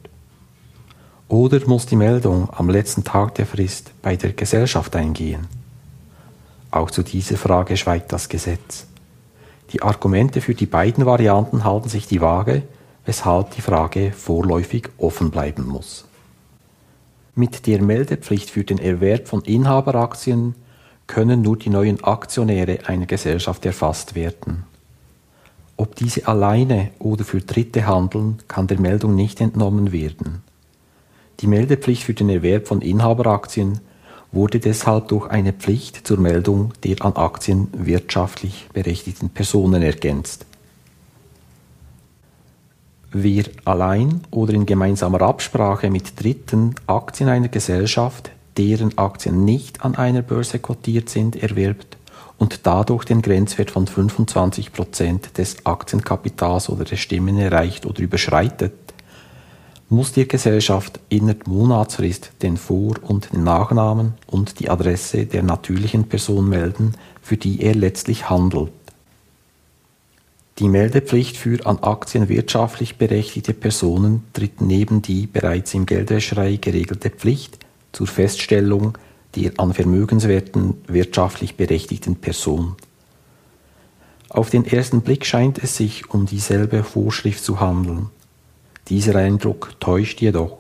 Oder 1.28 1.64
muss 1.68 1.86
die 1.86 1.94
Meldung 1.94 2.48
am 2.50 2.68
letzten 2.68 3.04
Tag 3.04 3.36
der 3.36 3.46
Frist 3.46 3.92
bei 4.02 4.16
der 4.16 4.32
Gesellschaft 4.32 4.96
eingehen? 4.96 5.46
Auch 6.72 6.90
zu 6.90 7.04
dieser 7.04 7.36
Frage 7.36 7.76
schweigt 7.76 8.12
das 8.12 8.28
Gesetz. 8.28 8.88
Die 9.72 9.82
Argumente 9.82 10.40
für 10.40 10.54
die 10.54 10.66
beiden 10.66 11.06
Varianten 11.06 11.64
halten 11.64 11.88
sich 11.88 12.06
die 12.06 12.20
Waage, 12.20 12.62
weshalb 13.06 13.52
die 13.52 13.62
Frage 13.62 14.12
vorläufig 14.12 14.90
offen 14.98 15.30
bleiben 15.30 15.66
muss. 15.66 16.04
Mit 17.34 17.66
der 17.66 17.80
Meldepflicht 17.80 18.50
für 18.50 18.64
den 18.64 18.78
Erwerb 18.78 19.28
von 19.28 19.40
Inhaberaktien 19.42 20.54
können 21.06 21.40
nur 21.40 21.56
die 21.56 21.70
neuen 21.70 22.04
Aktionäre 22.04 22.80
einer 22.86 23.06
Gesellschaft 23.06 23.64
erfasst 23.64 24.14
werden. 24.14 24.64
Ob 25.78 25.96
diese 25.96 26.28
alleine 26.28 26.90
oder 26.98 27.24
für 27.24 27.40
Dritte 27.40 27.86
handeln, 27.86 28.38
kann 28.48 28.66
der 28.66 28.78
Meldung 28.78 29.14
nicht 29.14 29.40
entnommen 29.40 29.90
werden. 29.90 30.42
Die 31.40 31.46
Meldepflicht 31.46 32.04
für 32.04 32.14
den 32.14 32.28
Erwerb 32.28 32.68
von 32.68 32.82
Inhaberaktien 32.82 33.80
wurde 34.32 34.58
deshalb 34.58 35.08
durch 35.08 35.28
eine 35.28 35.52
Pflicht 35.52 36.06
zur 36.06 36.18
Meldung 36.18 36.72
der 36.82 37.04
an 37.04 37.14
Aktien 37.14 37.68
wirtschaftlich 37.72 38.68
berechtigten 38.72 39.28
Personen 39.28 39.82
ergänzt. 39.82 40.46
Wer 43.12 43.44
allein 43.66 44.22
oder 44.30 44.54
in 44.54 44.64
gemeinsamer 44.64 45.20
Absprache 45.20 45.90
mit 45.90 46.22
Dritten 46.22 46.74
Aktien 46.86 47.28
einer 47.28 47.48
Gesellschaft, 47.48 48.30
deren 48.56 48.96
Aktien 48.96 49.44
nicht 49.44 49.84
an 49.84 49.96
einer 49.96 50.22
Börse 50.22 50.58
kotiert 50.58 51.10
sind, 51.10 51.36
erwirbt, 51.36 51.98
und 52.38 52.66
dadurch 52.66 53.04
den 53.04 53.22
Grenzwert 53.22 53.70
von 53.70 53.86
25 53.86 54.72
Prozent 54.72 55.38
des 55.38 55.64
Aktienkapitals 55.64 56.70
oder 56.70 56.84
der 56.84 56.96
Stimmen 56.96 57.38
erreicht 57.38 57.86
oder 57.86 58.00
überschreitet, 58.00 58.72
muss 59.92 60.10
die 60.12 60.26
Gesellschaft 60.26 61.00
innerhalb 61.10 61.46
Monatsfrist 61.46 62.32
den 62.40 62.56
Vor- 62.56 62.96
und 63.02 63.34
Nachnamen 63.34 64.14
und 64.26 64.58
die 64.58 64.70
Adresse 64.70 65.26
der 65.26 65.42
natürlichen 65.42 66.08
Person 66.08 66.48
melden, 66.48 66.94
für 67.20 67.36
die 67.36 67.60
er 67.60 67.74
letztlich 67.74 68.30
handelt. 68.30 68.72
Die 70.58 70.68
Meldepflicht 70.68 71.36
für 71.36 71.66
an 71.66 71.78
Aktien 71.80 72.30
wirtschaftlich 72.30 72.96
berechtigte 72.96 73.52
Personen 73.52 74.24
tritt 74.32 74.62
neben 74.62 75.02
die 75.02 75.26
bereits 75.26 75.74
im 75.74 75.84
Geldwäscherei 75.84 76.56
geregelte 76.56 77.10
Pflicht 77.10 77.58
zur 77.92 78.06
Feststellung 78.06 78.96
der 79.34 79.52
an 79.58 79.74
Vermögenswerten 79.74 80.74
wirtschaftlich 80.86 81.56
berechtigten 81.56 82.16
Person. 82.16 82.76
Auf 84.30 84.48
den 84.48 84.64
ersten 84.64 85.02
Blick 85.02 85.26
scheint 85.26 85.62
es 85.62 85.76
sich 85.76 86.08
um 86.10 86.24
dieselbe 86.24 86.82
Vorschrift 86.82 87.44
zu 87.44 87.60
handeln. 87.60 88.08
Dieser 88.88 89.16
Eindruck 89.16 89.78
täuscht 89.80 90.20
jedoch. 90.20 90.58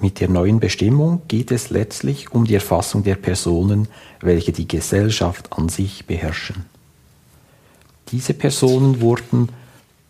Mit 0.00 0.20
der 0.20 0.28
neuen 0.28 0.60
Bestimmung 0.60 1.22
geht 1.28 1.50
es 1.50 1.70
letztlich 1.70 2.32
um 2.32 2.44
die 2.44 2.54
Erfassung 2.54 3.02
der 3.02 3.16
Personen, 3.16 3.88
welche 4.20 4.52
die 4.52 4.68
Gesellschaft 4.68 5.52
an 5.52 5.68
sich 5.68 6.06
beherrschen. 6.06 6.66
Diese 8.10 8.34
Personen 8.34 9.00
wurden 9.00 9.48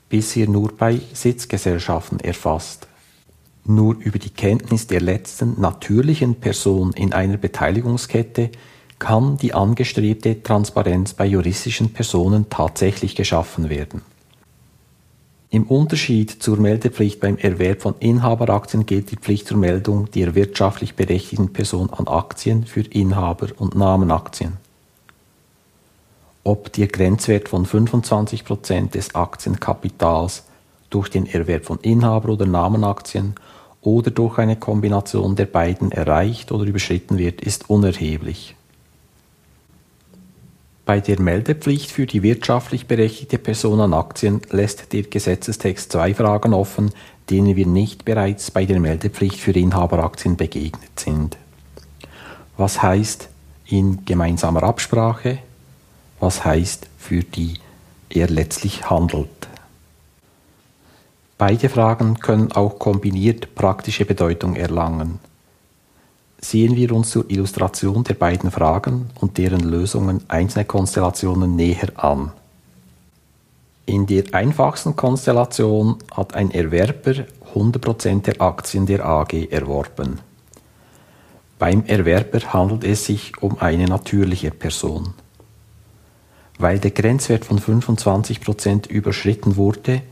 bisher 0.08 0.48
nur 0.48 0.72
bei 0.76 1.00
Sitzgesellschaften 1.12 2.20
erfasst. 2.20 2.86
Nur 3.64 3.96
über 3.98 4.18
die 4.18 4.30
Kenntnis 4.30 4.86
der 4.86 5.00
letzten 5.00 5.60
natürlichen 5.60 6.36
Person 6.36 6.92
in 6.92 7.12
einer 7.12 7.36
Beteiligungskette 7.36 8.50
kann 8.98 9.36
die 9.36 9.54
angestrebte 9.54 10.42
Transparenz 10.42 11.14
bei 11.14 11.26
juristischen 11.26 11.92
Personen 11.92 12.48
tatsächlich 12.50 13.14
geschaffen 13.14 13.68
werden. 13.68 14.02
Im 15.50 15.62
Unterschied 15.62 16.30
zur 16.42 16.58
Meldepflicht 16.58 17.20
beim 17.20 17.38
Erwerb 17.38 17.80
von 17.80 17.94
Inhaberaktien 18.00 18.84
gilt 18.84 19.10
die 19.10 19.16
Pflicht 19.16 19.48
zur 19.48 19.56
Meldung 19.56 20.10
der 20.10 20.34
wirtschaftlich 20.34 20.94
berechtigten 20.94 21.54
Person 21.54 21.88
an 21.90 22.06
Aktien 22.06 22.66
für 22.66 22.82
Inhaber- 22.82 23.52
und 23.56 23.74
Namenaktien. 23.74 24.58
Ob 26.44 26.70
der 26.74 26.88
Grenzwert 26.88 27.48
von 27.48 27.64
25 27.64 28.44
Prozent 28.44 28.94
des 28.94 29.14
Aktienkapitals 29.14 30.44
durch 30.90 31.08
den 31.08 31.24
Erwerb 31.24 31.64
von 31.64 31.78
Inhaber- 31.80 32.28
oder 32.28 32.44
Namenaktien 32.44 33.34
oder 33.80 34.10
durch 34.10 34.36
eine 34.36 34.56
Kombination 34.56 35.34
der 35.34 35.46
beiden 35.46 35.92
erreicht 35.92 36.52
oder 36.52 36.64
überschritten 36.64 37.16
wird, 37.16 37.40
ist 37.40 37.70
unerheblich. 37.70 38.54
Bei 40.88 41.00
der 41.00 41.20
Meldepflicht 41.20 41.90
für 41.90 42.06
die 42.06 42.22
wirtschaftlich 42.22 42.86
berechtigte 42.86 43.36
Person 43.36 43.78
an 43.78 43.92
Aktien 43.92 44.40
lässt 44.48 44.94
der 44.94 45.02
Gesetzestext 45.02 45.92
zwei 45.92 46.14
Fragen 46.14 46.54
offen, 46.54 46.92
denen 47.28 47.56
wir 47.56 47.66
nicht 47.66 48.06
bereits 48.06 48.50
bei 48.50 48.64
der 48.64 48.80
Meldepflicht 48.80 49.38
für 49.38 49.50
Inhaberaktien 49.50 50.38
begegnet 50.38 50.98
sind. 50.98 51.36
Was 52.56 52.80
heißt 52.80 53.28
in 53.66 54.06
gemeinsamer 54.06 54.62
Absprache? 54.62 55.40
Was 56.20 56.46
heißt 56.46 56.86
für 56.98 57.22
die 57.22 57.58
er 58.08 58.28
letztlich 58.28 58.88
handelt? 58.88 59.28
Beide 61.36 61.68
Fragen 61.68 62.18
können 62.18 62.52
auch 62.52 62.78
kombiniert 62.78 63.54
praktische 63.54 64.06
Bedeutung 64.06 64.56
erlangen. 64.56 65.20
Sehen 66.40 66.76
wir 66.76 66.92
uns 66.92 67.10
zur 67.10 67.28
Illustration 67.30 68.04
der 68.04 68.14
beiden 68.14 68.50
Fragen 68.50 69.10
und 69.20 69.38
deren 69.38 69.60
Lösungen 69.60 70.22
einzelne 70.28 70.64
Konstellationen 70.64 71.56
näher 71.56 71.90
an. 71.96 72.30
In 73.86 74.06
der 74.06 74.24
einfachsten 74.32 74.94
Konstellation 74.94 75.96
hat 76.14 76.34
ein 76.34 76.50
Erwerber 76.50 77.24
100% 77.54 78.22
der 78.22 78.40
Aktien 78.40 78.86
der 78.86 79.04
AG 79.04 79.32
erworben. 79.50 80.20
Beim 81.58 81.84
Erwerber 81.86 82.40
handelt 82.52 82.84
es 82.84 83.06
sich 83.06 83.42
um 83.42 83.58
eine 83.58 83.86
natürliche 83.86 84.52
Person. 84.52 85.14
Weil 86.58 86.78
der 86.78 86.92
Grenzwert 86.92 87.44
von 87.44 87.58
25% 87.58 88.88
überschritten 88.88 89.56
wurde, 89.56 90.02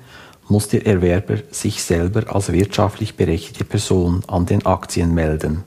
muss 0.49 0.69
der 0.69 0.87
Erwerber 0.87 1.39
sich 1.51 1.83
selber 1.83 2.35
als 2.35 2.53
wirtschaftlich 2.53 3.17
berechtigte 3.17 3.65
Person 3.65 4.23
an 4.27 4.47
den 4.47 4.65
Aktien 4.65 5.15
melden. 5.15 5.65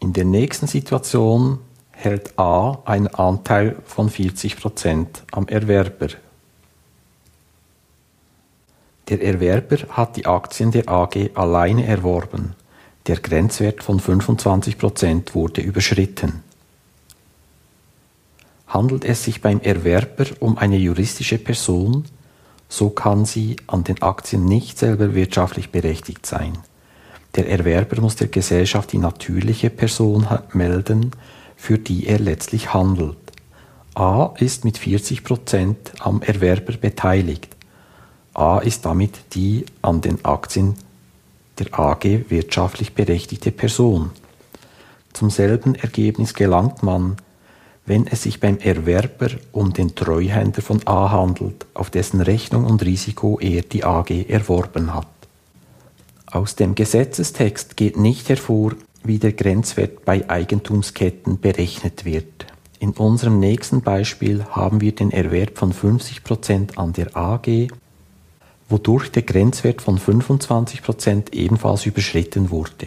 In 0.00 0.14
der 0.14 0.24
nächsten 0.24 0.66
Situation 0.66 1.58
hält 1.92 2.38
A 2.38 2.78
einen 2.86 3.08
Anteil 3.08 3.76
von 3.84 4.08
40% 4.08 5.06
am 5.30 5.46
Erwerber. 5.46 6.08
Der 9.08 9.22
Erwerber 9.22 9.76
hat 9.90 10.16
die 10.16 10.24
Aktien 10.24 10.70
der 10.70 10.88
AG 10.88 11.30
alleine 11.34 11.84
erworben. 11.84 12.54
Der 13.06 13.16
Grenzwert 13.16 13.82
von 13.82 14.00
25% 14.00 15.34
wurde 15.34 15.60
überschritten. 15.60 16.42
Handelt 18.68 19.04
es 19.04 19.24
sich 19.24 19.42
beim 19.42 19.60
Erwerber 19.60 20.26
um 20.38 20.56
eine 20.56 20.76
juristische 20.76 21.38
Person, 21.38 22.04
so 22.68 22.88
kann 22.88 23.26
sie 23.26 23.56
an 23.66 23.84
den 23.84 24.00
Aktien 24.00 24.46
nicht 24.46 24.78
selber 24.78 25.14
wirtschaftlich 25.14 25.70
berechtigt 25.70 26.24
sein. 26.24 26.56
Der 27.36 27.48
Erwerber 27.48 28.00
muss 28.00 28.16
der 28.16 28.28
Gesellschaft 28.28 28.92
die 28.92 28.98
natürliche 28.98 29.70
Person 29.70 30.26
melden, 30.52 31.12
für 31.56 31.78
die 31.78 32.06
er 32.06 32.18
letztlich 32.18 32.74
handelt. 32.74 33.16
A 33.94 34.34
ist 34.38 34.64
mit 34.64 34.78
40% 34.78 35.74
am 36.00 36.22
Erwerber 36.22 36.72
beteiligt. 36.72 37.48
A 38.34 38.58
ist 38.58 38.84
damit 38.84 39.34
die 39.34 39.66
an 39.82 40.00
den 40.00 40.24
Aktien 40.24 40.74
der 41.58 41.78
AG 41.78 42.30
wirtschaftlich 42.30 42.94
berechtigte 42.94 43.50
Person. 43.50 44.10
Zum 45.12 45.30
selben 45.30 45.74
Ergebnis 45.74 46.34
gelangt 46.34 46.82
man, 46.82 47.16
wenn 47.84 48.06
es 48.06 48.22
sich 48.22 48.40
beim 48.40 48.58
Erwerber 48.58 49.28
um 49.52 49.72
den 49.72 49.94
Treuhänder 49.94 50.62
von 50.62 50.80
A 50.86 51.10
handelt, 51.10 51.66
auf 51.74 51.90
dessen 51.90 52.20
Rechnung 52.20 52.64
und 52.64 52.84
Risiko 52.84 53.38
er 53.40 53.62
die 53.62 53.84
AG 53.84 54.10
erworben 54.28 54.94
hat. 54.94 55.06
Aus 56.30 56.54
dem 56.54 56.76
Gesetzestext 56.76 57.76
geht 57.76 57.96
nicht 57.96 58.28
hervor, 58.28 58.72
wie 59.02 59.18
der 59.18 59.32
Grenzwert 59.32 60.04
bei 60.04 60.28
Eigentumsketten 60.30 61.40
berechnet 61.40 62.04
wird. 62.04 62.46
In 62.78 62.92
unserem 62.92 63.40
nächsten 63.40 63.82
Beispiel 63.82 64.44
haben 64.44 64.80
wir 64.80 64.94
den 64.94 65.10
Erwerb 65.10 65.58
von 65.58 65.72
50% 65.72 66.76
an 66.76 66.92
der 66.92 67.16
AG, 67.16 67.68
wodurch 68.68 69.10
der 69.10 69.22
Grenzwert 69.22 69.82
von 69.82 69.98
25% 69.98 71.32
ebenfalls 71.32 71.84
überschritten 71.86 72.50
wurde. 72.50 72.86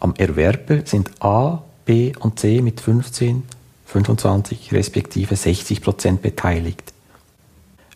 Am 0.00 0.14
Erwerber 0.16 0.80
sind 0.86 1.10
A, 1.22 1.62
B 1.84 2.14
und 2.18 2.38
C 2.38 2.62
mit 2.62 2.80
15, 2.80 3.42
25 3.86 4.72
respektive 4.72 5.34
60% 5.34 6.18
beteiligt. 6.18 6.94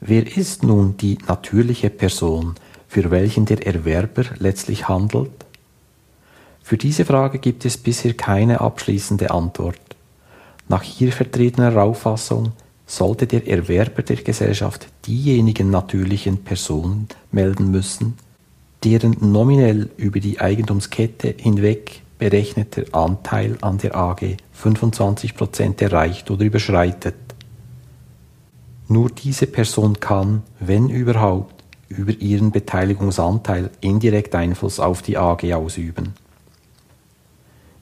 Wer 0.01 0.37
ist 0.37 0.63
nun 0.63 0.97
die 0.97 1.19
natürliche 1.27 1.91
Person, 1.91 2.55
für 2.89 3.11
welchen 3.11 3.45
der 3.45 3.67
Erwerber 3.67 4.25
letztlich 4.39 4.89
handelt? 4.89 5.31
Für 6.63 6.77
diese 6.77 7.05
Frage 7.05 7.39
gibt 7.39 7.65
es 7.65 7.77
bisher 7.77 8.15
keine 8.15 8.61
abschließende 8.61 9.31
Antwort. 9.31 9.81
Nach 10.69 10.83
hier 10.83 11.13
vertretener 11.13 11.81
Auffassung 11.83 12.53
sollte 12.87 13.27
der 13.27 13.47
Erwerber 13.47 14.03
der 14.03 14.17
Gesellschaft 14.17 14.89
diejenigen 15.07 15.71
natürlichen 15.71 16.45
Personen 16.45 17.09
melden 17.31 17.71
müssen, 17.71 18.19
deren 18.85 19.17
nominell 19.21 19.91
über 19.97 20.21
die 20.21 20.41
Eigentumskette 20.41 21.35
hinweg 21.39 22.03
berechneter 22.19 22.85
Anteil 22.93 23.57
an 23.61 23.79
der 23.79 23.95
AG 23.97 24.37
25% 24.63 25.83
erreicht 25.83 26.31
oder 26.31 26.45
überschreitet. 26.45 27.15
Nur 28.89 29.11
diese 29.11 29.47
Person 29.47 30.01
kann, 30.01 30.43
wenn 30.61 30.89
überhaupt, 30.89 31.58
über 31.89 32.13
ihren 32.13 32.51
Beteiligungsanteil 32.51 33.71
indirekt 33.81 34.35
Einfluss 34.35 34.81
auf 34.81 35.03
die 35.03 35.17
AG 35.17 35.53
ausüben. 35.55 36.15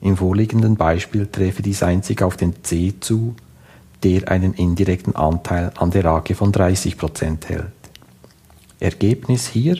Im 0.01 0.17
vorliegenden 0.17 0.75
Beispiel 0.75 1.27
treffe 1.27 1.61
dies 1.61 1.83
einzig 1.83 2.21
auf 2.21 2.37
den 2.37 2.63
C 2.63 2.93
zu, 2.99 3.35
der 4.03 4.29
einen 4.29 4.53
indirekten 4.53 5.15
Anteil 5.15 5.71
an 5.77 5.91
der 5.91 6.05
AG 6.05 6.35
von 6.35 6.51
30% 6.51 7.47
hält. 7.47 7.71
Ergebnis 8.79 9.47
hier, 9.47 9.77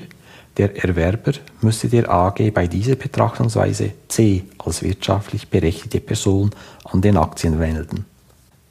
der 0.57 0.75
Erwerber 0.83 1.33
müsste 1.61 1.87
der 1.87 2.09
AG 2.09 2.51
bei 2.51 2.65
dieser 2.65 2.95
Betrachtungsweise 2.95 3.91
C 4.07 4.43
als 4.57 4.81
wirtschaftlich 4.81 5.49
berechtigte 5.49 5.99
Person 5.99 6.49
an 6.83 7.01
den 7.01 7.15
Aktien 7.15 7.59
melden. 7.59 8.05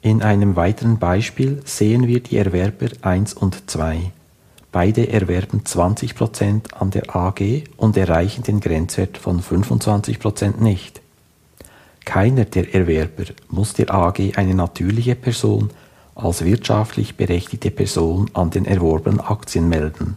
In 0.01 0.21
einem 0.21 0.57
weiteren 0.57 0.99
Beispiel 0.99 1.61
sehen 1.65 2.07
wir 2.07 2.19
die 2.19 2.37
Erwerber 2.37 2.87
1 3.01 3.33
und 3.33 3.69
2. 3.69 4.11
Beide 4.79 5.11
erwerben 5.11 5.63
20% 5.63 6.75
an 6.75 6.91
der 6.91 7.15
AG 7.15 7.63
und 7.77 7.97
erreichen 7.97 8.43
den 8.43 8.59
Grenzwert 8.59 9.17
von 9.17 9.41
25% 9.41 10.61
nicht. 10.61 11.01
Keiner 12.05 12.45
der 12.45 12.75
Erwerber 12.75 13.23
muss 13.49 13.73
der 13.73 13.91
AG 13.91 14.33
eine 14.35 14.53
natürliche 14.53 15.15
Person 15.15 15.71
als 16.13 16.45
wirtschaftlich 16.45 17.15
berechtigte 17.15 17.71
Person 17.71 18.29
an 18.35 18.51
den 18.51 18.65
erworbenen 18.65 19.19
Aktien 19.19 19.67
melden. 19.67 20.15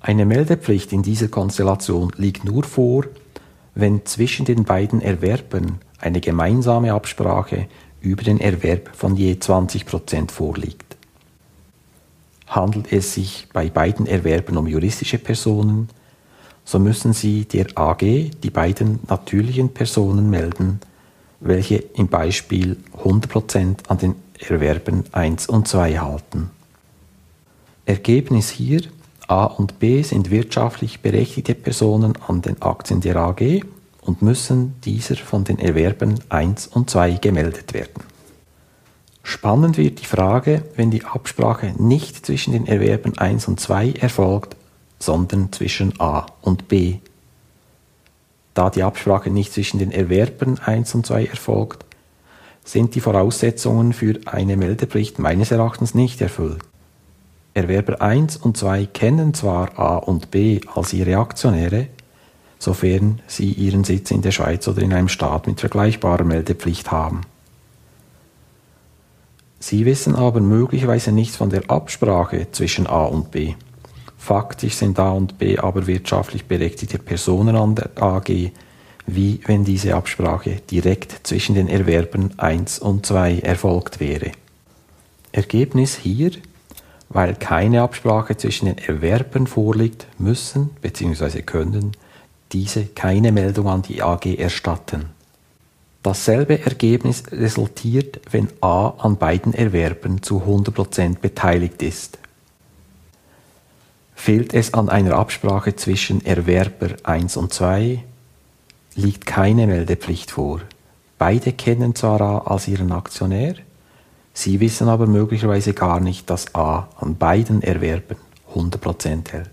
Eine 0.00 0.24
Meldepflicht 0.24 0.92
in 0.92 1.02
dieser 1.02 1.26
Konstellation 1.26 2.12
liegt 2.16 2.44
nur 2.44 2.62
vor, 2.62 3.06
wenn 3.74 4.06
zwischen 4.06 4.46
den 4.46 4.62
beiden 4.62 5.00
Erwerbern 5.00 5.80
eine 5.98 6.20
gemeinsame 6.20 6.92
Absprache 6.92 7.66
über 8.00 8.22
den 8.22 8.38
Erwerb 8.38 8.90
von 8.94 9.16
je 9.16 9.32
20% 9.32 10.30
vorliegt. 10.30 10.91
Handelt 12.54 12.92
es 12.92 13.14
sich 13.14 13.48
bei 13.52 13.70
beiden 13.70 14.06
Erwerbern 14.06 14.58
um 14.58 14.66
juristische 14.66 15.16
Personen, 15.16 15.88
so 16.64 16.78
müssen 16.78 17.14
sie 17.14 17.46
der 17.46 17.66
AG 17.76 18.00
die 18.42 18.50
beiden 18.50 19.00
natürlichen 19.08 19.70
Personen 19.70 20.28
melden, 20.28 20.80
welche 21.40 21.76
im 21.76 22.08
Beispiel 22.08 22.76
100% 23.02 23.88
an 23.88 23.98
den 23.98 24.14
Erwerben 24.38 25.04
1 25.12 25.46
und 25.46 25.66
2 25.66 25.98
halten. 25.98 26.50
Ergebnis 27.86 28.50
hier 28.50 28.82
A 29.28 29.44
und 29.44 29.78
B 29.78 30.02
sind 30.02 30.30
wirtschaftlich 30.30 31.00
berechtigte 31.00 31.54
Personen 31.54 32.12
an 32.28 32.42
den 32.42 32.60
Aktien 32.60 33.00
der 33.00 33.16
AG 33.16 33.62
und 34.02 34.20
müssen 34.20 34.74
dieser 34.84 35.16
von 35.16 35.44
den 35.44 35.58
Erwerben 35.58 36.20
1 36.28 36.66
und 36.66 36.90
2 36.90 37.12
gemeldet 37.12 37.72
werden. 37.72 38.11
Spannend 39.22 39.78
wird 39.78 40.00
die 40.00 40.06
Frage, 40.06 40.64
wenn 40.76 40.90
die 40.90 41.04
Absprache 41.04 41.74
nicht 41.78 42.26
zwischen 42.26 42.52
den 42.52 42.66
Erwerben 42.66 43.16
1 43.16 43.46
und 43.48 43.60
2 43.60 43.92
erfolgt, 43.92 44.56
sondern 44.98 45.52
zwischen 45.52 45.98
A 46.00 46.26
und 46.40 46.68
B. 46.68 46.96
Da 48.54 48.68
die 48.68 48.82
Absprache 48.82 49.30
nicht 49.30 49.52
zwischen 49.52 49.78
den 49.78 49.92
Erwerben 49.92 50.58
1 50.58 50.94
und 50.94 51.06
2 51.06 51.26
erfolgt, 51.26 51.84
sind 52.64 52.94
die 52.94 53.00
Voraussetzungen 53.00 53.92
für 53.92 54.20
eine 54.26 54.56
Meldepflicht 54.56 55.18
meines 55.18 55.50
Erachtens 55.50 55.94
nicht 55.94 56.20
erfüllt. 56.20 56.62
Erwerber 57.54 58.00
1 58.00 58.36
und 58.36 58.56
2 58.56 58.86
kennen 58.86 59.34
zwar 59.34 59.78
A 59.78 59.96
und 59.96 60.30
B 60.30 60.60
als 60.74 60.92
ihre 60.92 61.16
Aktionäre, 61.16 61.88
sofern 62.58 63.20
sie 63.26 63.52
ihren 63.52 63.84
Sitz 63.84 64.10
in 64.10 64.22
der 64.22 64.30
Schweiz 64.30 64.68
oder 64.68 64.82
in 64.82 64.92
einem 64.92 65.08
Staat 65.08 65.46
mit 65.46 65.60
vergleichbarer 65.60 66.24
Meldepflicht 66.24 66.90
haben. 66.90 67.22
Sie 69.62 69.86
wissen 69.86 70.16
aber 70.16 70.40
möglicherweise 70.40 71.12
nichts 71.12 71.36
von 71.36 71.48
der 71.48 71.70
Absprache 71.70 72.48
zwischen 72.50 72.88
A 72.88 73.04
und 73.04 73.30
B. 73.30 73.54
Faktisch 74.18 74.74
sind 74.74 74.98
A 74.98 75.12
und 75.12 75.38
B 75.38 75.56
aber 75.56 75.86
wirtschaftlich 75.86 76.46
berechtigte 76.46 76.98
Personen 76.98 77.54
an 77.54 77.76
der 77.76 77.90
AG, 78.02 78.50
wie 79.06 79.40
wenn 79.46 79.64
diese 79.64 79.94
Absprache 79.94 80.56
direkt 80.68 81.26
zwischen 81.26 81.54
den 81.54 81.68
Erwerben 81.68 82.36
1 82.38 82.80
und 82.80 83.06
2 83.06 83.38
erfolgt 83.38 84.00
wäre. 84.00 84.32
Ergebnis 85.30 85.96
hier 85.96 86.32
weil 87.12 87.34
keine 87.34 87.82
Absprache 87.82 88.36
zwischen 88.36 88.66
den 88.66 88.78
Erwerbern 88.78 89.46
vorliegt, 89.46 90.06
müssen 90.18 90.70
bzw. 90.80 91.42
können 91.42 91.92
diese 92.52 92.84
keine 92.86 93.32
Meldung 93.32 93.68
an 93.68 93.82
die 93.82 94.02
AG 94.02 94.26
erstatten. 94.38 95.06
Dasselbe 96.02 96.60
Ergebnis 96.60 97.24
resultiert, 97.30 98.20
wenn 98.30 98.48
A 98.60 98.88
an 98.98 99.16
beiden 99.16 99.54
Erwerbern 99.54 100.22
zu 100.22 100.42
100% 100.42 101.18
beteiligt 101.20 101.82
ist. 101.82 102.18
Fehlt 104.14 104.52
es 104.54 104.74
an 104.74 104.88
einer 104.88 105.14
Absprache 105.14 105.76
zwischen 105.76 106.24
Erwerber 106.24 106.96
1 107.04 107.36
und 107.36 107.52
2, 107.52 108.02
liegt 108.94 109.26
keine 109.26 109.66
Meldepflicht 109.66 110.32
vor. 110.32 110.60
Beide 111.18 111.52
kennen 111.52 111.94
zwar 111.94 112.20
A 112.20 112.38
als 112.38 112.66
ihren 112.66 112.92
Aktionär, 112.92 113.54
Sie 114.34 114.60
wissen 114.60 114.88
aber 114.88 115.06
möglicherweise 115.06 115.74
gar 115.74 116.00
nicht, 116.00 116.30
dass 116.30 116.54
A 116.54 116.88
an 116.96 117.16
beiden 117.16 117.62
Erwerben 117.62 118.16
100% 118.54 119.30
hält. 119.30 119.50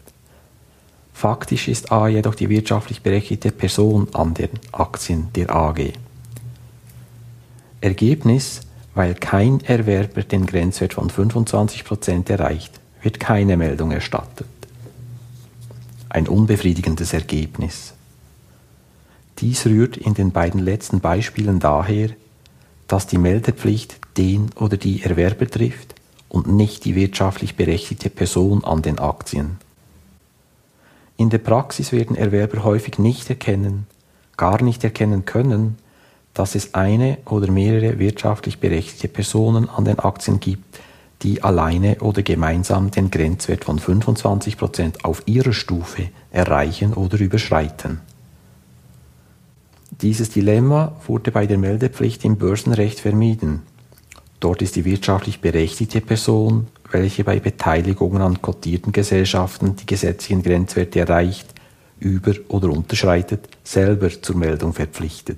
Faktisch 1.13 1.67
ist 1.67 1.91
A 1.91 2.07
jedoch 2.07 2.35
die 2.35 2.49
wirtschaftlich 2.49 3.01
berechtigte 3.01 3.51
Person 3.51 4.07
an 4.13 4.33
den 4.33 4.51
Aktien 4.71 5.27
der 5.35 5.53
AG. 5.53 5.91
Ergebnis, 7.81 8.61
weil 8.95 9.15
kein 9.15 9.61
Erwerber 9.61 10.23
den 10.23 10.45
Grenzwert 10.45 10.93
von 10.93 11.09
25% 11.09 12.29
erreicht, 12.29 12.79
wird 13.01 13.19
keine 13.19 13.55
Meldung 13.55 13.91
erstattet. 13.91 14.47
Ein 16.09 16.27
unbefriedigendes 16.27 17.13
Ergebnis. 17.13 17.93
Dies 19.39 19.65
rührt 19.65 19.95
in 19.95 20.15
den 20.15 20.31
beiden 20.31 20.59
letzten 20.59 20.99
Beispielen 20.99 21.59
daher, 21.59 22.09
dass 22.87 23.07
die 23.07 23.17
Meldepflicht 23.17 23.95
den 24.17 24.49
oder 24.55 24.75
die 24.75 25.03
Erwerber 25.03 25.47
trifft 25.47 25.95
und 26.27 26.47
nicht 26.47 26.83
die 26.83 26.95
wirtschaftlich 26.95 27.55
berechtigte 27.55 28.09
Person 28.09 28.63
an 28.65 28.81
den 28.81 28.99
Aktien. 28.99 29.57
In 31.15 31.29
der 31.29 31.37
Praxis 31.37 31.91
werden 31.91 32.15
Erwerber 32.15 32.63
häufig 32.63 32.97
nicht 32.99 33.29
erkennen, 33.29 33.87
gar 34.35 34.61
nicht 34.61 34.83
erkennen 34.83 35.25
können, 35.25 35.77
dass 36.39 36.55
es 36.55 36.73
eine 36.73 37.17
oder 37.25 37.51
mehrere 37.51 37.99
wirtschaftlich 37.99 38.59
berechtigte 38.59 39.09
Personen 39.09 39.67
an 39.67 39.83
den 39.83 39.99
Aktien 39.99 40.39
gibt, 40.39 40.79
die 41.21 41.43
alleine 41.43 41.97
oder 41.99 42.21
gemeinsam 42.21 42.91
den 42.91 43.11
Grenzwert 43.11 43.65
von 43.65 43.77
25% 43.77 45.03
auf 45.03 45.21
ihrer 45.25 45.51
Stufe 45.51 46.07
erreichen 46.31 46.93
oder 46.93 47.19
überschreiten. 47.19 47.99
Dieses 49.99 50.29
Dilemma 50.29 50.93
wurde 51.05 51.33
bei 51.33 51.45
der 51.45 51.57
Meldepflicht 51.57 52.23
im 52.23 52.37
Börsenrecht 52.37 53.01
vermieden. 53.01 53.63
Dort 54.39 54.61
ist 54.61 54.77
die 54.77 54.85
wirtschaftlich 54.85 55.41
berechtigte 55.41 55.99
Person, 55.99 56.67
welche 56.89 57.25
bei 57.25 57.41
Beteiligungen 57.41 58.21
an 58.21 58.41
kotierten 58.41 58.93
Gesellschaften 58.93 59.75
die 59.75 59.85
gesetzlichen 59.85 60.41
Grenzwerte 60.41 61.01
erreicht, 61.01 61.53
über- 61.99 62.39
oder 62.47 62.69
unterschreitet, 62.69 63.49
selber 63.61 64.09
zur 64.21 64.37
Meldung 64.37 64.71
verpflichtet. 64.71 65.37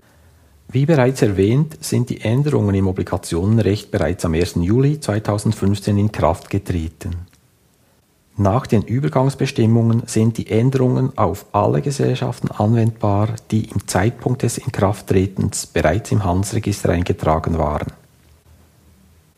Wie 0.74 0.86
bereits 0.86 1.22
erwähnt, 1.22 1.78
sind 1.82 2.10
die 2.10 2.22
Änderungen 2.22 2.74
im 2.76 2.88
Obligationenrecht 2.88 3.92
bereits 3.92 4.24
am 4.24 4.36
1. 4.36 4.56
Juli 4.62 5.02
2015 5.02 5.98
in 5.98 6.14
Kraft 6.14 6.50
getreten. 6.50 7.28
Nach 8.38 8.66
den 8.66 8.84
Übergangsbestimmungen 8.84 10.04
sind 10.06 10.38
die 10.38 10.50
Änderungen 10.50 11.18
auf 11.18 11.46
alle 11.52 11.82
Gesellschaften 11.82 12.50
anwendbar, 12.52 13.36
die 13.52 13.66
im 13.66 13.86
Zeitpunkt 13.86 14.44
des 14.44 14.60
Inkrafttretens 14.60 15.68
bereits 15.68 16.14
im 16.14 16.24
Handelsregister 16.24 16.90
eingetragen 16.92 17.58
waren. 17.58 17.92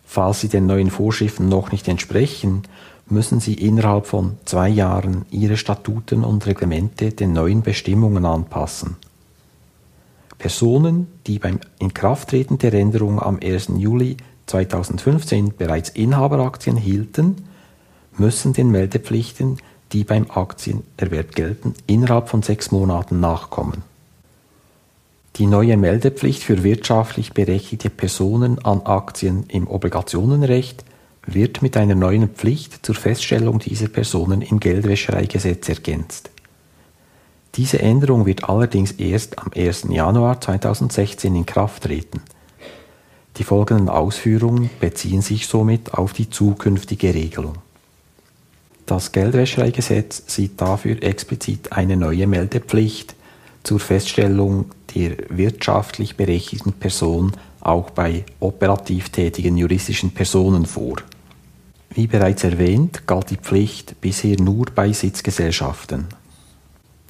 Falls 0.05 0.41
sie 0.41 0.49
den 0.49 0.67
neuen 0.67 0.91
Vorschriften 0.91 1.49
noch 1.49 1.71
nicht 1.71 1.87
entsprechen, 1.87 2.61
müssen 3.07 3.39
sie 3.39 3.55
innerhalb 3.55 4.05
von 4.05 4.37
zwei 4.45 4.69
Jahren 4.69 5.25
ihre 5.31 5.57
Statuten 5.57 6.23
und 6.23 6.45
Reglemente 6.45 7.11
den 7.11 7.33
neuen 7.33 7.63
Bestimmungen 7.63 8.23
anpassen. 8.23 8.97
Personen, 10.43 11.07
die 11.25 11.39
beim 11.39 11.61
Inkrafttreten 11.79 12.57
der 12.57 12.73
Änderung 12.73 13.21
am 13.21 13.39
1. 13.41 13.69
Juli 13.77 14.17
2015 14.47 15.53
bereits 15.57 15.87
Inhaberaktien 15.87 16.75
hielten, 16.75 17.47
müssen 18.17 18.51
den 18.51 18.69
Meldepflichten, 18.69 19.59
die 19.93 20.03
beim 20.03 20.29
Aktienerwerb 20.29 21.33
gelten, 21.33 21.75
innerhalb 21.87 22.27
von 22.27 22.41
sechs 22.41 22.71
Monaten 22.71 23.21
nachkommen. 23.21 23.83
Die 25.37 25.45
neue 25.45 25.77
Meldepflicht 25.77 26.43
für 26.43 26.61
wirtschaftlich 26.61 27.31
berechtigte 27.31 27.89
Personen 27.89 28.59
an 28.65 28.81
Aktien 28.81 29.45
im 29.47 29.65
Obligationenrecht 29.65 30.83
wird 31.25 31.61
mit 31.61 31.77
einer 31.77 31.95
neuen 31.95 32.27
Pflicht 32.27 32.85
zur 32.85 32.95
Feststellung 32.95 33.59
dieser 33.59 33.87
Personen 33.87 34.41
im 34.41 34.59
Geldwäschereigesetz 34.59 35.69
ergänzt. 35.69 36.32
Diese 37.55 37.79
Änderung 37.79 38.25
wird 38.25 38.49
allerdings 38.49 38.93
erst 38.93 39.37
am 39.37 39.51
1. 39.55 39.87
Januar 39.89 40.41
2016 40.41 41.35
in 41.35 41.45
Kraft 41.45 41.83
treten. 41.83 42.21
Die 43.37 43.43
folgenden 43.43 43.89
Ausführungen 43.89 44.69
beziehen 44.79 45.21
sich 45.21 45.47
somit 45.47 45.93
auf 45.93 46.13
die 46.13 46.29
zukünftige 46.29 47.13
Regelung. 47.13 47.55
Das 48.85 49.11
Geldwäschereigesetz 49.11 50.23
sieht 50.27 50.59
dafür 50.59 51.01
explizit 51.01 51.71
eine 51.71 51.95
neue 51.95 52.27
Meldepflicht 52.27 53.15
zur 53.63 53.79
Feststellung 53.79 54.65
der 54.93 55.15
wirtschaftlich 55.29 56.17
berechtigten 56.17 56.73
Person 56.73 57.31
auch 57.61 57.91
bei 57.91 58.25
operativ 58.39 59.09
tätigen 59.09 59.57
juristischen 59.57 60.11
Personen 60.11 60.65
vor. 60.65 60.97
Wie 61.91 62.07
bereits 62.07 62.43
erwähnt, 62.43 63.07
galt 63.07 63.29
die 63.29 63.37
Pflicht 63.37 63.99
bisher 64.01 64.39
nur 64.39 64.65
bei 64.73 64.91
Sitzgesellschaften. 64.91 66.07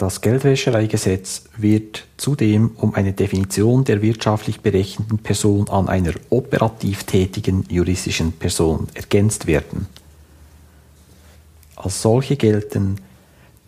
Das 0.03 0.19
Geldwäschereigesetz 0.19 1.45
wird 1.55 2.03
zudem 2.17 2.71
um 2.75 2.93
eine 2.93 3.13
Definition 3.13 3.85
der 3.85 4.01
wirtschaftlich 4.01 4.59
berechtigten 4.59 5.19
Person 5.19 5.69
an 5.69 5.87
einer 5.87 6.11
operativ 6.29 7.05
tätigen 7.05 7.63
juristischen 7.69 8.33
Person 8.33 8.89
ergänzt 8.95 9.47
werden. 9.47 9.87
Als 11.77 12.01
solche 12.01 12.35
gelten 12.35 12.97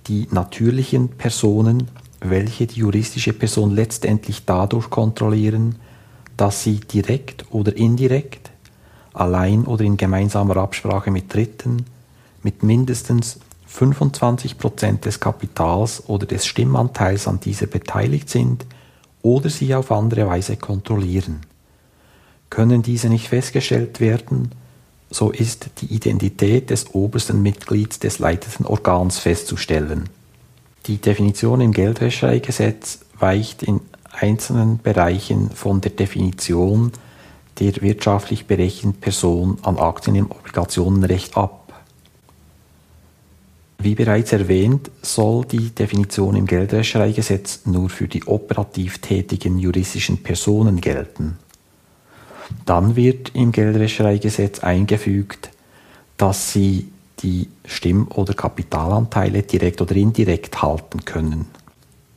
die 0.08 0.28
natürlichen 0.30 1.08
Personen, 1.08 1.88
welche 2.20 2.68
die 2.68 2.82
juristische 2.82 3.32
Person 3.32 3.72
letztendlich 3.72 4.44
dadurch 4.46 4.90
kontrollieren, 4.90 5.76
dass 6.36 6.64
sie 6.64 6.82
direkt 6.82 7.46
oder 7.50 7.78
indirekt, 7.78 8.52
allein 9.14 9.64
oder 9.64 9.86
in 9.86 9.96
gemeinsamer 9.96 10.58
Absprache 10.58 11.12
mit 11.12 11.34
Dritten, 11.34 11.86
mit 12.44 12.62
mindestens 12.62 13.40
25% 13.76 15.02
des 15.02 15.20
Kapitals 15.20 16.04
oder 16.08 16.26
des 16.26 16.46
Stimmanteils 16.46 17.28
an 17.28 17.40
dieser 17.40 17.68
beteiligt 17.68 18.30
sind 18.30 18.66
oder 19.22 19.50
sie 19.50 19.76
auf 19.76 19.92
andere 19.92 20.28
Weise 20.28 20.56
kontrollieren. 20.56 21.42
Können 22.50 22.82
diese 22.82 23.10
nicht 23.10 23.28
festgestellt 23.28 24.00
werden, 24.00 24.52
so 25.10 25.32
ist 25.32 25.70
die 25.82 25.94
Identität 25.94 26.70
des 26.70 26.94
obersten 26.94 27.42
Mitglieds 27.42 28.00
des 28.00 28.20
leitenden 28.20 28.66
Organs 28.66 29.20
festzustellen. 29.20 30.10
Die 30.88 30.98
Definition 30.98 31.62
im 31.62 31.72
Geldwäschereigesetz 31.72 33.00
weicht 33.20 33.64
in 33.64 33.82
einzelnen 34.12 34.80
Bereichen 34.82 35.50
von 35.52 35.82
der 35.82 35.92
Definition 35.92 36.92
der 37.60 37.82
wirtschaftlich 37.82 38.48
berechtigten 38.48 38.94
Person 38.94 39.58
an 39.62 39.78
Aktien 39.78 40.16
im 40.16 40.30
Obligationenrecht 40.30 41.38
ab. 41.38 41.65
Wie 43.86 43.94
bereits 43.94 44.32
erwähnt, 44.32 44.90
soll 45.04 45.46
die 45.46 45.70
Definition 45.70 46.36
im 46.36 46.48
Geldwäschereigesetz 46.48 47.68
nur 47.68 47.92
für 47.92 48.08
die 48.08 48.26
operativ 48.26 48.98
tätigen 48.98 49.60
juristischen 49.60 50.24
Personen 50.24 50.82
gelten. 50.82 51.38
Dann 52.66 52.96
wird 52.96 53.36
im 53.36 53.52
Geldwäschereigesetz 53.52 54.62
eingefügt, 54.62 55.52
dass 56.18 56.52
sie 56.52 56.88
die 57.20 57.48
Stimm- 57.64 58.08
oder 58.08 58.34
Kapitalanteile 58.34 59.44
direkt 59.44 59.80
oder 59.82 59.96
indirekt 59.96 60.64
halten 60.64 61.06
können 61.06 61.46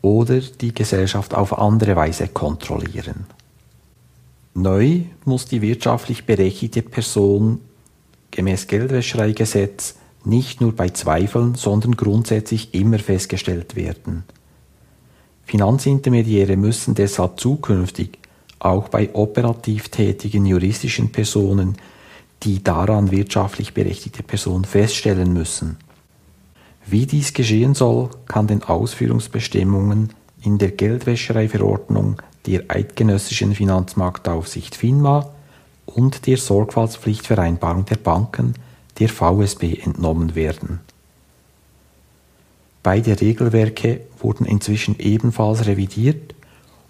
oder 0.00 0.40
die 0.40 0.72
Gesellschaft 0.72 1.34
auf 1.34 1.58
andere 1.58 1.96
Weise 1.96 2.28
kontrollieren. 2.28 3.26
Neu 4.54 5.00
muss 5.26 5.44
die 5.44 5.60
wirtschaftlich 5.60 6.24
berechtigte 6.24 6.80
Person 6.80 7.60
gemäß 8.30 8.68
Geldwäschereigesetz 8.68 9.97
nicht 10.28 10.60
nur 10.60 10.74
bei 10.74 10.90
Zweifeln, 10.90 11.54
sondern 11.54 11.96
grundsätzlich 11.96 12.74
immer 12.74 12.98
festgestellt 12.98 13.76
werden. 13.76 14.24
Finanzintermediäre 15.44 16.56
müssen 16.56 16.94
deshalb 16.94 17.40
zukünftig 17.40 18.18
auch 18.58 18.88
bei 18.88 19.14
operativ 19.14 19.88
tätigen 19.88 20.44
juristischen 20.44 21.10
Personen 21.10 21.76
die 22.42 22.62
daran 22.62 23.10
wirtschaftlich 23.10 23.74
berechtigte 23.74 24.22
Person 24.22 24.64
feststellen 24.64 25.32
müssen. 25.32 25.76
Wie 26.86 27.06
dies 27.06 27.32
geschehen 27.34 27.74
soll, 27.74 28.10
kann 28.26 28.46
den 28.46 28.62
Ausführungsbestimmungen 28.62 30.10
in 30.42 30.58
der 30.58 30.70
Geldwäschereiverordnung 30.70 32.22
der 32.46 32.64
Eidgenössischen 32.68 33.54
Finanzmarktaufsicht 33.54 34.76
FINMA 34.76 35.28
und 35.84 36.26
der 36.26 36.36
Sorgfaltspflichtvereinbarung 36.36 37.84
der 37.86 37.96
Banken 37.96 38.54
der 38.98 39.08
VSB 39.08 39.80
entnommen 39.82 40.34
werden. 40.34 40.80
Beide 42.82 43.20
Regelwerke 43.20 44.00
wurden 44.18 44.46
inzwischen 44.46 44.98
ebenfalls 44.98 45.66
revidiert 45.66 46.34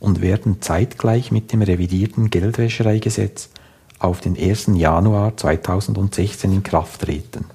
und 0.01 0.21
werden 0.21 0.63
zeitgleich 0.63 1.31
mit 1.33 1.53
dem 1.53 1.63
revidierten 1.63 2.31
Geldwäschereigesetz 2.31 3.51
auf 3.99 4.21
den 4.21 4.39
1. 4.39 4.71
Januar 4.75 5.37
2016 5.37 6.53
in 6.53 6.63
Kraft 6.63 7.01
treten. 7.03 7.47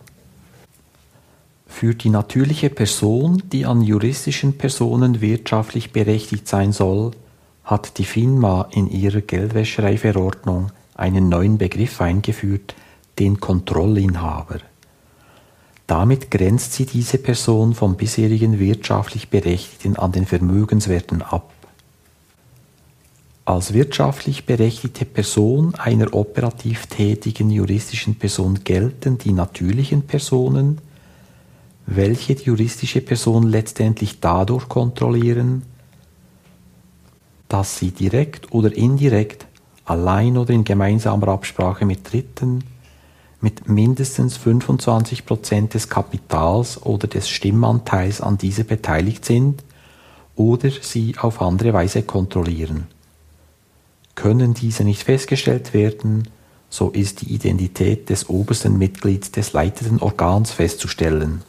Für 1.67 1.95
die 1.95 2.09
natürliche 2.09 2.69
Person, 2.69 3.43
die 3.51 3.65
an 3.65 3.81
juristischen 3.81 4.57
Personen 4.57 5.21
wirtschaftlich 5.21 5.91
berechtigt 5.91 6.47
sein 6.47 6.71
soll, 6.71 7.11
hat 7.63 7.97
die 7.97 8.05
FINMA 8.05 8.67
in 8.71 8.89
ihrer 8.89 9.21
Geldwäschereiverordnung 9.21 10.71
einen 10.95 11.29
neuen 11.29 11.57
Begriff 11.57 12.01
eingeführt, 12.01 12.75
den 13.19 13.39
Kontrollinhaber. 13.39 14.59
Damit 15.87 16.31
grenzt 16.31 16.73
sie 16.73 16.85
diese 16.85 17.17
Person 17.17 17.73
vom 17.73 17.95
bisherigen 17.95 18.59
wirtschaftlich 18.59 19.29
Berechtigten 19.29 19.95
an 19.97 20.11
den 20.11 20.25
Vermögenswerten 20.25 21.21
ab. 21.21 21.51
Als 23.45 23.73
wirtschaftlich 23.73 24.45
berechtigte 24.45 25.03
Person 25.03 25.75
einer 25.75 26.13
operativ 26.13 26.87
tätigen 26.87 27.49
juristischen 27.49 28.15
Person 28.15 28.63
gelten 28.63 29.17
die 29.17 29.33
natürlichen 29.33 30.03
Personen, 30.03 30.79
welche 31.85 32.35
die 32.35 32.45
juristische 32.45 33.01
Person 33.01 33.43
letztendlich 33.43 34.21
dadurch 34.21 34.69
kontrollieren, 34.69 35.63
dass 37.49 37.77
sie 37.77 37.91
direkt 37.91 38.53
oder 38.53 38.73
indirekt, 38.73 39.45
allein 39.83 40.37
oder 40.37 40.53
in 40.53 40.63
gemeinsamer 40.63 41.27
Absprache 41.27 41.85
mit 41.85 42.11
Dritten, 42.11 42.63
mit 43.43 43.67
mindestens 43.67 44.37
25 44.37 45.25
Prozent 45.25 45.73
des 45.73 45.89
Kapitals 45.89 46.81
oder 46.81 47.07
des 47.07 47.27
Stimmanteils 47.27 48.21
an 48.21 48.37
diese 48.37 48.63
beteiligt 48.63 49.25
sind 49.25 49.63
oder 50.35 50.71
sie 50.71 51.15
auf 51.19 51.41
andere 51.41 51.73
Weise 51.73 52.03
kontrollieren. 52.03 52.87
Können 54.15 54.53
diese 54.53 54.85
nicht 54.85 55.03
festgestellt 55.03 55.73
werden, 55.73 56.29
so 56.69 56.89
ist 56.89 57.21
die 57.21 57.33
Identität 57.33 58.09
des 58.09 58.29
obersten 58.29 58.77
Mitglieds 58.77 59.31
des 59.31 59.51
leitenden 59.51 59.99
Organs 59.99 60.51
festzustellen. 60.51 61.41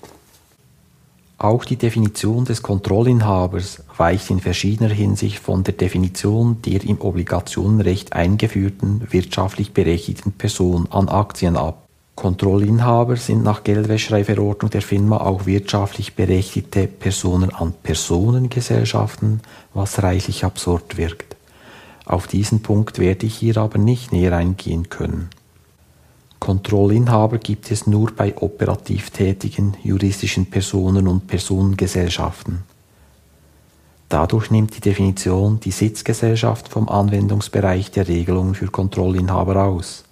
Auch 1.38 1.64
die 1.64 1.76
Definition 1.76 2.44
des 2.44 2.62
Kontrollinhabers 2.62 3.84
weicht 3.96 4.30
in 4.30 4.40
verschiedener 4.40 4.92
Hinsicht 4.92 5.38
von 5.38 5.62
der 5.62 5.74
Definition 5.74 6.60
der 6.62 6.82
im 6.84 7.00
Obligationenrecht 7.00 8.12
eingeführten 8.12 9.06
wirtschaftlich 9.10 9.72
berechtigten 9.72 10.32
Person 10.32 10.88
an 10.90 11.08
Aktien 11.08 11.56
ab. 11.56 11.83
Kontrollinhaber 12.24 13.16
sind 13.16 13.44
nach 13.44 13.64
Geldwäschereiverordnung 13.64 14.70
der 14.70 14.80
FINMA 14.80 15.18
auch 15.18 15.44
wirtschaftlich 15.44 16.14
berechtigte 16.14 16.86
Personen 16.86 17.50
an 17.50 17.74
Personengesellschaften, 17.82 19.42
was 19.74 20.02
reichlich 20.02 20.42
absurd 20.42 20.96
wirkt. 20.96 21.36
Auf 22.06 22.26
diesen 22.26 22.62
Punkt 22.62 22.98
werde 22.98 23.26
ich 23.26 23.34
hier 23.34 23.58
aber 23.58 23.76
nicht 23.76 24.10
näher 24.10 24.34
eingehen 24.34 24.88
können. 24.88 25.28
Kontrollinhaber 26.38 27.36
gibt 27.36 27.70
es 27.70 27.86
nur 27.86 28.10
bei 28.16 28.34
operativ 28.38 29.10
tätigen 29.10 29.76
juristischen 29.82 30.46
Personen 30.46 31.06
und 31.06 31.26
Personengesellschaften. 31.26 32.62
Dadurch 34.08 34.50
nimmt 34.50 34.74
die 34.74 34.80
Definition 34.80 35.60
die 35.60 35.72
Sitzgesellschaft 35.72 36.70
vom 36.70 36.88
Anwendungsbereich 36.88 37.90
der 37.90 38.08
Regelungen 38.08 38.54
für 38.54 38.68
Kontrollinhaber 38.68 39.62
aus. 39.66 40.04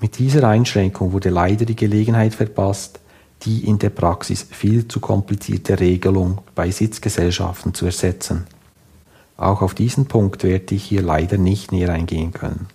Mit 0.00 0.18
dieser 0.18 0.46
Einschränkung 0.48 1.12
wurde 1.12 1.30
leider 1.30 1.64
die 1.64 1.76
Gelegenheit 1.76 2.34
verpasst, 2.34 3.00
die 3.42 3.64
in 3.66 3.78
der 3.78 3.90
Praxis 3.90 4.46
viel 4.50 4.86
zu 4.88 5.00
komplizierte 5.00 5.78
Regelung 5.80 6.38
bei 6.54 6.70
Sitzgesellschaften 6.70 7.74
zu 7.74 7.86
ersetzen. 7.86 8.46
Auch 9.36 9.62
auf 9.62 9.74
diesen 9.74 10.06
Punkt 10.06 10.42
werde 10.44 10.74
ich 10.74 10.84
hier 10.84 11.02
leider 11.02 11.38
nicht 11.38 11.72
näher 11.72 11.92
eingehen 11.92 12.32
können. 12.32 12.66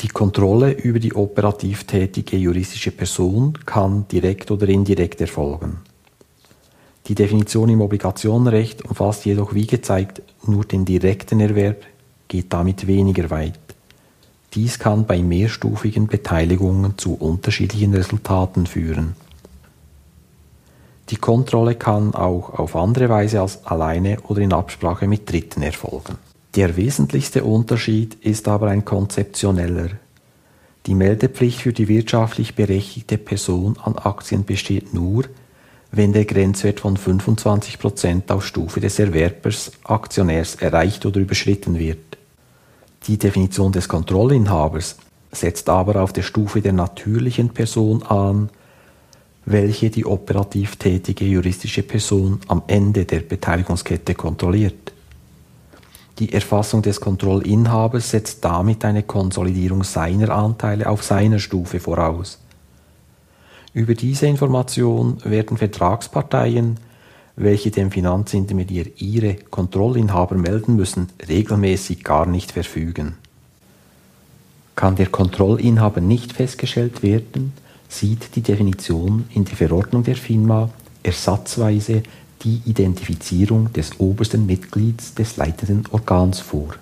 Die 0.00 0.08
Kontrolle 0.08 0.72
über 0.72 0.98
die 0.98 1.14
operativ 1.14 1.84
tätige 1.84 2.36
juristische 2.36 2.90
Person 2.90 3.58
kann 3.66 4.08
direkt 4.08 4.50
oder 4.50 4.68
indirekt 4.68 5.20
erfolgen. 5.20 5.80
Die 7.06 7.14
Definition 7.14 7.68
im 7.68 7.80
Obligationenrecht 7.80 8.84
umfasst 8.84 9.24
jedoch 9.26 9.54
wie 9.54 9.66
gezeigt 9.66 10.22
nur 10.46 10.64
den 10.64 10.84
direkten 10.84 11.40
Erwerb, 11.40 11.84
geht 12.28 12.52
damit 12.52 12.86
weniger 12.86 13.28
weit. 13.30 13.59
Dies 14.54 14.78
kann 14.78 15.06
bei 15.06 15.22
mehrstufigen 15.22 16.08
Beteiligungen 16.08 16.98
zu 16.98 17.14
unterschiedlichen 17.14 17.94
Resultaten 17.94 18.66
führen. 18.66 19.14
Die 21.10 21.16
Kontrolle 21.16 21.74
kann 21.74 22.14
auch 22.14 22.50
auf 22.58 22.74
andere 22.76 23.08
Weise 23.08 23.40
als 23.40 23.64
alleine 23.64 24.20
oder 24.22 24.40
in 24.40 24.52
Absprache 24.52 25.06
mit 25.06 25.30
Dritten 25.30 25.62
erfolgen. 25.62 26.18
Der 26.56 26.76
wesentlichste 26.76 27.44
Unterschied 27.44 28.14
ist 28.24 28.48
aber 28.48 28.68
ein 28.68 28.84
konzeptioneller. 28.84 29.90
Die 30.86 30.94
Meldepflicht 30.94 31.60
für 31.60 31.72
die 31.72 31.88
wirtschaftlich 31.88 32.54
berechtigte 32.56 33.18
Person 33.18 33.76
an 33.82 33.96
Aktien 33.96 34.44
besteht 34.44 34.94
nur, 34.94 35.24
wenn 35.92 36.12
der 36.12 36.24
Grenzwert 36.24 36.80
von 36.80 36.96
25% 36.96 38.30
auf 38.30 38.46
Stufe 38.46 38.80
des 38.80 38.98
Erwerbers 38.98 39.72
Aktionärs 39.84 40.56
erreicht 40.56 41.06
oder 41.06 41.20
überschritten 41.20 41.78
wird. 41.78 42.19
Die 43.06 43.18
Definition 43.18 43.72
des 43.72 43.88
Kontrollinhabers 43.88 44.96
setzt 45.32 45.68
aber 45.68 46.02
auf 46.02 46.12
der 46.12 46.22
Stufe 46.22 46.60
der 46.60 46.72
natürlichen 46.72 47.50
Person 47.50 48.02
an, 48.02 48.50
welche 49.46 49.90
die 49.90 50.04
operativ 50.04 50.76
tätige 50.76 51.24
juristische 51.24 51.82
Person 51.82 52.40
am 52.48 52.62
Ende 52.66 53.04
der 53.04 53.20
Beteiligungskette 53.20 54.14
kontrolliert. 54.14 54.92
Die 56.18 56.32
Erfassung 56.32 56.82
des 56.82 57.00
Kontrollinhabers 57.00 58.10
setzt 58.10 58.44
damit 58.44 58.84
eine 58.84 59.02
Konsolidierung 59.02 59.82
seiner 59.84 60.30
Anteile 60.30 60.88
auf 60.88 61.02
seiner 61.02 61.38
Stufe 61.38 61.80
voraus. 61.80 62.38
Über 63.72 63.94
diese 63.94 64.26
Information 64.26 65.16
werden 65.24 65.56
Vertragsparteien, 65.56 66.78
welche 67.36 67.70
dem 67.70 67.90
Finanzintermediär 67.90 68.86
ihre 68.96 69.34
Kontrollinhaber 69.34 70.36
melden 70.36 70.76
müssen, 70.76 71.08
regelmäßig 71.28 72.04
gar 72.04 72.26
nicht 72.26 72.52
verfügen. 72.52 73.14
Kann 74.76 74.96
der 74.96 75.06
Kontrollinhaber 75.06 76.00
nicht 76.00 76.32
festgestellt 76.32 77.02
werden, 77.02 77.52
sieht 77.88 78.36
die 78.36 78.40
Definition 78.40 79.26
in 79.34 79.44
der 79.44 79.56
Verordnung 79.56 80.04
der 80.04 80.16
FINMA 80.16 80.70
ersatzweise 81.02 82.02
die 82.42 82.62
Identifizierung 82.64 83.72
des 83.72 83.98
obersten 84.00 84.46
Mitglieds 84.46 85.14
des 85.14 85.36
leitenden 85.36 85.84
Organs 85.90 86.40
vor. 86.40 86.74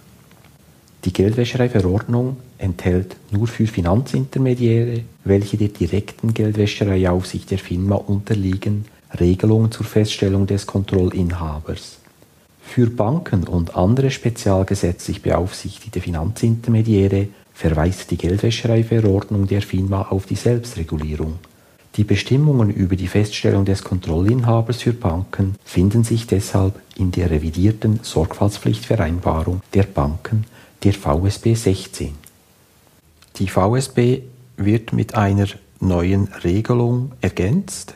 Die 1.05 1.13
Geldwäschereiverordnung 1.13 2.37
enthält 2.59 3.17
nur 3.31 3.47
für 3.47 3.67
Finanzintermediäre, 3.67 5.03
welche 5.25 5.57
der 5.57 5.69
direkten 5.69 6.35
Geldwäschereiaufsicht 6.35 7.51
der 7.51 7.59
FINMA 7.59 7.97
unterliegen, 7.97 8.85
Regelungen 9.19 9.71
zur 9.71 9.87
Feststellung 9.87 10.47
des 10.47 10.67
Kontrollinhabers. 10.67 11.99
Für 12.63 12.91
Banken 12.91 13.45
und 13.45 13.77
andere 13.77 14.11
spezialgesetzlich 14.11 15.23
beaufsichtigte 15.23 16.01
Finanzintermediäre 16.01 17.29
verweist 17.55 18.11
die 18.11 18.19
Geldwäschereiverordnung 18.19 19.47
der 19.47 19.63
FINMA 19.63 20.03
auf 20.11 20.27
die 20.27 20.37
Selbstregulierung. 20.37 21.39
Die 21.97 22.05
Bestimmungen 22.05 22.71
über 22.71 22.95
die 22.95 23.09
Feststellung 23.09 23.65
des 23.65 23.83
Kontrollinhabers 23.83 24.83
für 24.83 24.93
Banken 24.93 25.57
finden 25.65 26.05
sich 26.05 26.27
deshalb 26.27 26.79
in 26.97 27.11
der 27.11 27.31
revidierten 27.31 28.01
Sorgfaltspflichtvereinbarung 28.03 29.63
der 29.75 29.83
Banken 29.83 30.45
der 30.85 30.93
VSB 30.93 31.55
16. 31.55 32.15
Die 33.37 33.49
VSB 33.49 34.21
wird 34.57 34.93
mit 34.93 35.17
einer 35.17 35.49
neuen 35.81 36.29
Regelung 36.45 37.13
ergänzt, 37.21 37.95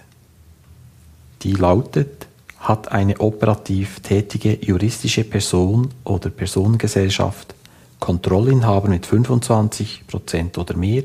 die 1.42 1.52
lautet, 1.52 2.26
hat 2.58 2.92
eine 2.92 3.18
operativ 3.18 4.00
tätige 4.00 4.64
juristische 4.64 5.24
Person 5.24 5.90
oder 6.04 6.30
Personengesellschaft 6.30 7.54
Kontrollinhaber 7.98 8.88
mit 8.88 9.06
25% 9.06 10.58
oder 10.58 10.76
mehr 10.76 11.04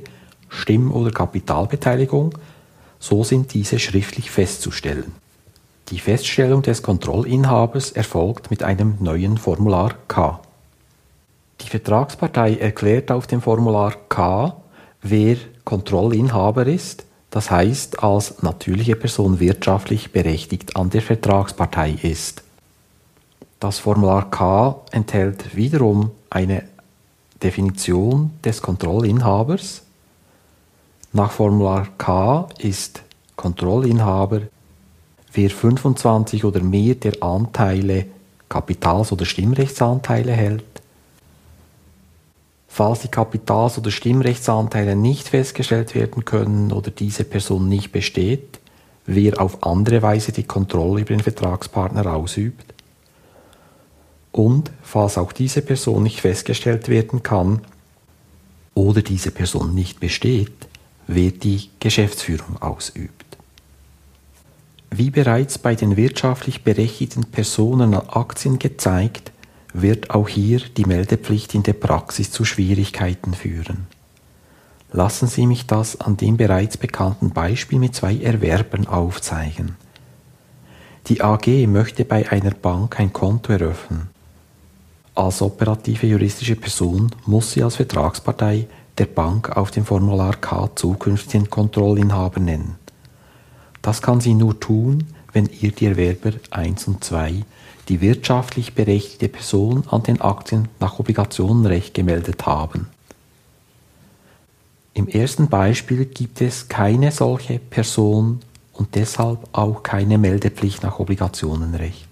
Stimm- 0.49 0.91
oder 0.91 1.11
Kapitalbeteiligung, 1.11 2.37
so 2.99 3.23
sind 3.23 3.53
diese 3.53 3.77
schriftlich 3.79 4.31
festzustellen. 4.31 5.13
Die 5.89 5.99
Feststellung 5.99 6.63
des 6.63 6.81
Kontrollinhabers 6.81 7.91
erfolgt 7.91 8.49
mit 8.49 8.63
einem 8.63 8.95
neuen 8.99 9.37
Formular 9.37 9.93
K. 10.07 10.39
Die 11.61 11.69
Vertragspartei 11.69 12.55
erklärt 12.55 13.11
auf 13.11 13.27
dem 13.27 13.41
Formular 13.41 13.93
K, 14.09 14.55
wer 15.01 15.37
Kontrollinhaber 15.65 16.65
ist, 16.65 17.05
das 17.29 17.51
heißt 17.51 18.03
als 18.03 18.41
natürliche 18.41 18.95
Person 18.95 19.39
wirtschaftlich 19.39 20.11
berechtigt 20.11 20.75
an 20.75 20.89
der 20.89 21.01
Vertragspartei 21.01 21.97
ist. 22.01 22.43
Das 23.59 23.79
Formular 23.79 24.29
K 24.29 24.81
enthält 24.91 25.55
wiederum 25.55 26.11
eine 26.29 26.63
Definition 27.41 28.31
des 28.43 28.61
Kontrollinhabers. 28.61 29.81
Nach 31.13 31.31
Formular 31.31 31.87
K 31.97 32.47
ist 32.59 33.03
Kontrollinhaber, 33.35 34.41
wer 35.33 35.49
25 35.49 36.45
oder 36.45 36.61
mehr 36.61 36.95
der 36.95 37.21
Anteile 37.21 38.05
Kapitals- 38.49 39.11
oder 39.11 39.25
Stimmrechtsanteile 39.25 40.31
hält. 40.31 40.63
Falls 42.67 42.99
die 42.99 43.07
Kapitals- 43.07 43.77
oder 43.77 43.91
Stimmrechtsanteile 43.91 44.95
nicht 44.95 45.29
festgestellt 45.29 45.95
werden 45.95 46.25
können 46.25 46.71
oder 46.71 46.91
diese 46.91 47.23
Person 47.23 47.67
nicht 47.67 47.91
besteht, 47.91 48.59
wer 49.05 49.41
auf 49.41 49.63
andere 49.63 50.01
Weise 50.01 50.31
die 50.31 50.43
Kontrolle 50.43 51.01
über 51.01 51.15
den 51.15 51.21
Vertragspartner 51.21 52.13
ausübt 52.13 52.73
und, 54.31 54.71
falls 54.83 55.17
auch 55.17 55.31
diese 55.31 55.61
Person 55.61 56.03
nicht 56.03 56.21
festgestellt 56.21 56.89
werden 56.89 57.23
kann 57.23 57.61
oder 58.75 59.01
diese 59.01 59.31
Person 59.31 59.73
nicht 59.73 59.99
besteht, 59.99 60.67
wer 61.07 61.31
die 61.31 61.69
Geschäftsführung 61.79 62.61
ausübt. 62.61 63.25
Wie 64.91 65.09
bereits 65.09 65.57
bei 65.57 65.75
den 65.75 65.97
wirtschaftlich 65.97 66.63
berechtigten 66.63 67.25
Personen 67.25 67.93
an 67.93 68.09
Aktien 68.09 68.59
gezeigt, 68.59 69.31
wird 69.81 70.11
auch 70.11 70.27
hier 70.27 70.59
die 70.59 70.85
Meldepflicht 70.85 71.53
in 71.53 71.63
der 71.63 71.73
Praxis 71.73 72.31
zu 72.31 72.45
Schwierigkeiten 72.45 73.33
führen. 73.33 73.87
Lassen 74.91 75.27
Sie 75.27 75.45
mich 75.45 75.67
das 75.67 75.99
an 75.99 76.17
dem 76.17 76.37
bereits 76.37 76.77
bekannten 76.77 77.31
Beispiel 77.31 77.79
mit 77.79 77.93
zwei 77.93 78.17
Erwerbern 78.17 78.87
aufzeigen. 78.87 79.75
Die 81.07 81.21
AG 81.21 81.67
möchte 81.67 82.05
bei 82.05 82.29
einer 82.31 82.51
Bank 82.51 82.99
ein 82.99 83.13
Konto 83.13 83.53
eröffnen. 83.53 84.09
Als 85.15 85.41
operative 85.41 86.05
juristische 86.05 86.55
Person 86.55 87.11
muss 87.25 87.51
sie 87.51 87.63
als 87.63 87.77
Vertragspartei 87.77 88.67
der 88.97 89.05
Bank 89.05 89.55
auf 89.55 89.71
dem 89.71 89.85
Formular 89.85 90.35
K 90.35 90.69
zukünftigen 90.75 91.49
Kontrollinhaber 91.49 92.39
nennen. 92.39 92.75
Das 93.81 94.01
kann 94.01 94.21
sie 94.21 94.33
nur 94.33 94.59
tun, 94.59 95.05
wenn 95.33 95.49
ihr 95.61 95.71
die 95.71 95.85
Erwerber 95.85 96.33
1 96.51 96.87
und 96.87 97.03
2 97.03 97.43
die 97.89 98.01
wirtschaftlich 98.01 98.73
berechtigte 98.73 99.29
Person 99.29 99.83
an 99.89 100.03
den 100.03 100.21
Aktien 100.21 100.67
nach 100.79 100.99
Obligationenrecht 100.99 101.93
gemeldet 101.93 102.45
haben. 102.45 102.87
Im 104.93 105.07
ersten 105.07 105.47
Beispiel 105.47 106.05
gibt 106.05 106.41
es 106.41 106.69
keine 106.69 107.11
solche 107.11 107.59
Person 107.59 108.39
und 108.73 108.95
deshalb 108.95 109.39
auch 109.51 109.83
keine 109.83 110.17
Meldepflicht 110.17 110.83
nach 110.83 110.99
Obligationenrecht. 110.99 112.07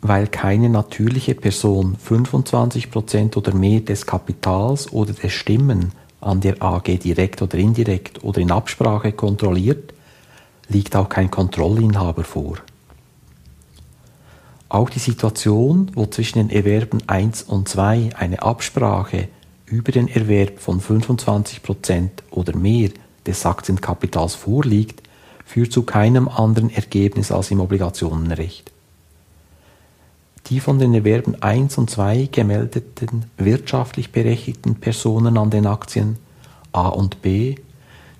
Weil 0.00 0.26
keine 0.26 0.68
natürliche 0.68 1.34
Person 1.34 1.96
25% 2.02 3.36
oder 3.36 3.54
mehr 3.54 3.80
des 3.80 4.06
Kapitals 4.06 4.92
oder 4.92 5.12
der 5.12 5.28
Stimmen 5.28 5.92
an 6.20 6.40
der 6.40 6.62
AG 6.62 6.98
direkt 6.98 7.42
oder 7.42 7.58
indirekt 7.58 8.24
oder 8.24 8.40
in 8.40 8.50
Absprache 8.50 9.12
kontrolliert, 9.12 9.92
liegt 10.68 10.96
auch 10.96 11.08
kein 11.08 11.30
Kontrollinhaber 11.30 12.24
vor. 12.24 12.56
Auch 14.68 14.90
die 14.90 14.98
Situation, 14.98 15.90
wo 15.94 16.06
zwischen 16.06 16.38
den 16.38 16.50
Erwerben 16.50 16.98
1 17.06 17.44
und 17.44 17.68
2 17.68 18.10
eine 18.16 18.42
Absprache 18.42 19.28
über 19.66 19.92
den 19.92 20.08
Erwerb 20.08 20.58
von 20.58 20.80
25% 20.80 22.08
oder 22.30 22.56
mehr 22.56 22.90
des 23.26 23.46
Aktienkapitals 23.46 24.34
vorliegt, 24.34 25.02
führt 25.44 25.72
zu 25.72 25.82
keinem 25.84 26.28
anderen 26.28 26.70
Ergebnis 26.70 27.30
als 27.30 27.50
im 27.52 27.60
Obligationenrecht. 27.60 28.72
Die 30.48 30.60
von 30.60 30.78
den 30.78 30.94
Erwerben 30.94 31.40
1 31.42 31.78
und 31.78 31.90
2 31.90 32.28
gemeldeten 32.30 33.26
wirtschaftlich 33.36 34.10
berechtigten 34.10 34.76
Personen 34.76 35.38
an 35.38 35.50
den 35.50 35.66
Aktien 35.66 36.18
A 36.72 36.88
und 36.88 37.22
B 37.22 37.56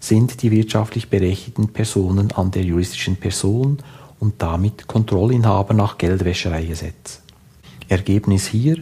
sind 0.01 0.43
die 0.43 0.51
wirtschaftlich 0.51 1.09
berechtigten 1.09 1.69
Personen 1.69 2.33
an 2.33 2.51
der 2.51 2.63
juristischen 2.63 3.17
Person 3.17 3.79
und 4.21 4.43
damit 4.43 4.87
Kontrollinhaber 4.87 5.75
nach 5.75 5.99
Geldwäschereigesetz. 5.99 7.23
Ergebnis 7.89 8.47
hier, 8.47 8.79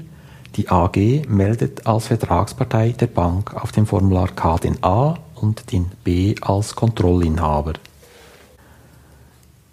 die 0.56 0.68
AG 0.68 1.26
meldet 1.28 1.86
als 1.86 2.06
Vertragspartei 2.06 2.90
der 2.90 3.08
Bank 3.08 3.54
auf 3.54 3.72
dem 3.72 3.86
Formular 3.86 4.28
K 4.28 4.56
den 4.58 4.82
A 4.82 5.16
und 5.34 5.72
den 5.72 5.90
B 6.04 6.34
als 6.40 6.74
Kontrollinhaber. 6.74 7.74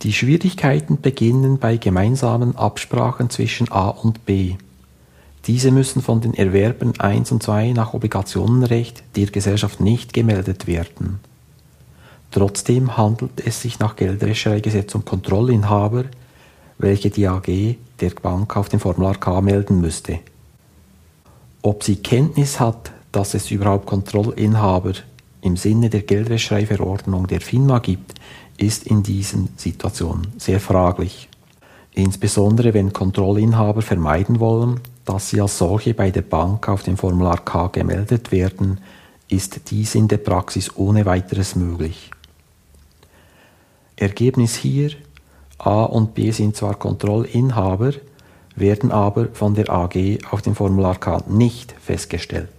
Die 0.02 0.13
Schwierigkeiten 0.13 1.00
beginnen 1.00 1.60
bei 1.60 1.78
gemeinsamen 1.78 2.56
Absprachen 2.56 3.30
zwischen 3.30 3.71
A 3.71 3.89
und 3.89 4.26
B. 4.26 4.56
Diese 5.45 5.71
müssen 5.71 6.02
von 6.02 6.21
den 6.21 6.34
Erwerben 6.34 7.00
1 7.00 7.32
und 7.32 7.43
2 7.43 7.74
nach 7.74 7.93
Obligationenrecht 7.93 9.04
der 9.15 9.28
Gesellschaft 9.28 9.80
nicht 9.80 10.13
gemeldet 10.13 10.65
werden. 10.65 11.19
Trotzdem 12.32 12.96
handelt 12.96 13.46
es 13.46 13.62
sich 13.62 13.80
nach 13.80 13.98
Geldwäschereigesetz 13.98 14.96
um 14.96 15.04
Kontrollinhaber, 15.04 16.06
welche 16.78 17.10
die 17.10 17.28
AG 17.28 17.76
der 18.00 18.10
Bank 18.22 18.56
auf 18.56 18.70
dem 18.70 18.80
Formular 18.80 19.15
K 19.15 19.41
melden 19.41 19.82
müsste. 19.82 20.20
Ob 21.62 21.84
sie 21.84 21.98
Kenntnis 21.98 22.60
hat, 22.60 22.91
dass 23.12 23.34
es 23.34 23.52
überhaupt 23.52 23.86
Kontrollinhaber 23.86 24.94
im 25.41 25.58
Sinne 25.58 25.89
der 25.89 26.04
Geldwäschereiverordnung 26.04 27.28
der 27.28 27.41
FINMA 27.41 27.80
gibt, 27.80 28.15
ist 28.58 28.88
in 28.88 29.04
diesen 29.04 29.50
Situationen 29.58 30.28
sehr 30.38 30.60
fraglich. 30.60 31.28
Insbesondere 31.94 32.74
wenn 32.74 32.94
Kontrollinhaber 32.94 33.82
vermeiden 33.82 34.39
wollen, 34.39 34.80
dass 35.04 35.30
sie 35.30 35.41
als 35.41 35.58
solche 35.58 35.94
bei 35.94 36.12
der 36.12 36.22
Bank 36.22 36.70
auf 36.70 36.84
dem 36.84 36.96
Formular 36.96 37.44
K 37.44 37.67
gemeldet 37.67 38.32
werden, 38.32 38.80
ist 39.28 39.70
dies 39.70 39.96
in 39.96 40.08
der 40.08 40.17
Praxis 40.17 40.76
ohne 40.76 41.06
weiteres 41.06 41.56
möglich. 41.56 42.12
Ergebnis 44.02 44.56
hier, 44.56 44.92
A 45.58 45.84
und 45.84 46.16
B 46.16 46.32
sind 46.32 46.56
zwar 46.56 46.76
Kontrollinhaber, 46.76 47.94
werden 48.56 48.92
aber 48.92 49.28
von 49.34 49.54
der 49.54 49.70
AG 49.70 50.20
auf 50.32 50.42
dem 50.42 50.56
Formular 50.56 51.00
K 51.00 51.24
nicht 51.28 51.74
festgestellt. 51.80 52.50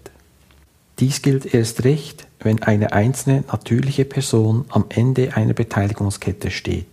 Dies 1.00 1.20
gilt 1.20 1.52
erst 1.52 1.84
recht, 1.84 2.26
wenn 2.40 2.62
eine 2.62 2.92
einzelne 2.92 3.42
natürliche 3.48 4.04
Person 4.04 4.66
am 4.68 4.84
Ende 4.88 5.36
einer 5.36 5.52
Beteiligungskette 5.52 6.50
steht. 6.50 6.86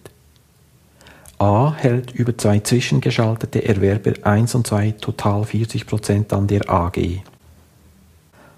A 1.38 1.74
hält 1.78 2.12
über 2.12 2.38
zwei 2.38 2.60
zwischengeschaltete 2.60 3.64
Erwerber 3.64 4.14
1 4.24 4.56
und 4.56 4.68
2 4.68 4.92
total 5.00 5.44
40% 5.44 6.34
an 6.34 6.48
der 6.48 6.70
AG. 6.70 7.22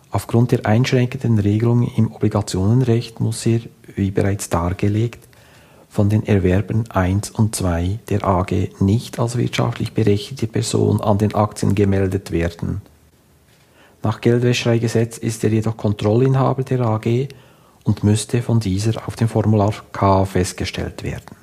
Aufgrund 0.09 0.51
der 0.51 0.65
einschränkenden 0.65 1.37
Regelungen 1.37 1.91
im 1.95 2.11
Obligationenrecht 2.11 3.19
muss 3.19 3.45
er, 3.45 3.59
wie 3.95 4.09
bereits 4.09 4.49
dargelegt, 4.49 5.27
von 5.91 6.07
den 6.07 6.25
Erwerbern 6.25 6.85
1 6.89 7.31
und 7.31 7.53
2 7.53 7.99
der 8.09 8.23
AG 8.23 8.69
nicht 8.79 9.19
als 9.19 9.37
wirtschaftlich 9.37 9.91
berechtigte 9.91 10.47
Person 10.47 11.01
an 11.01 11.17
den 11.17 11.35
Aktien 11.35 11.75
gemeldet 11.75 12.31
werden. 12.31 12.81
Nach 14.01 14.21
Geldwäschereigesetz 14.21 15.17
ist 15.17 15.43
er 15.43 15.49
jedoch 15.49 15.75
Kontrollinhaber 15.75 16.63
der 16.63 16.79
AG 16.79 17.27
und 17.83 18.05
müsste 18.05 18.41
von 18.41 18.61
dieser 18.61 19.05
auf 19.05 19.17
dem 19.17 19.27
Formular 19.27 19.73
K 19.91 20.23
festgestellt 20.23 21.03
werden. 21.03 21.35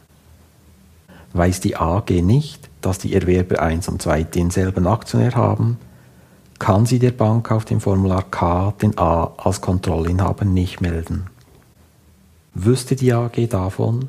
Weiß 1.35 1.61
die 1.61 1.77
AG 1.77 2.11
nicht, 2.23 2.71
dass 2.81 2.99
die 2.99 3.13
Erwerber 3.13 3.61
1 3.61 3.87
und 3.89 4.01
2 4.01 4.23
denselben 4.23 4.87
Aktionär 4.87 5.35
haben, 5.35 5.77
kann 6.59 6.87
sie 6.87 6.99
der 6.99 7.11
Bank 7.11 7.53
auf 7.53 7.67
dem 7.67 7.83
Formular 7.83 8.23
K 8.31 8.73
den 8.81 8.97
A 8.97 9.31
als 9.37 9.61
Kontrollinhaber 9.61 10.47
nicht 10.47 10.81
melden. 10.81 11.27
Wüsste 12.55 12.97
die 12.97 13.13
AG 13.13 13.47
davon, 13.51 14.09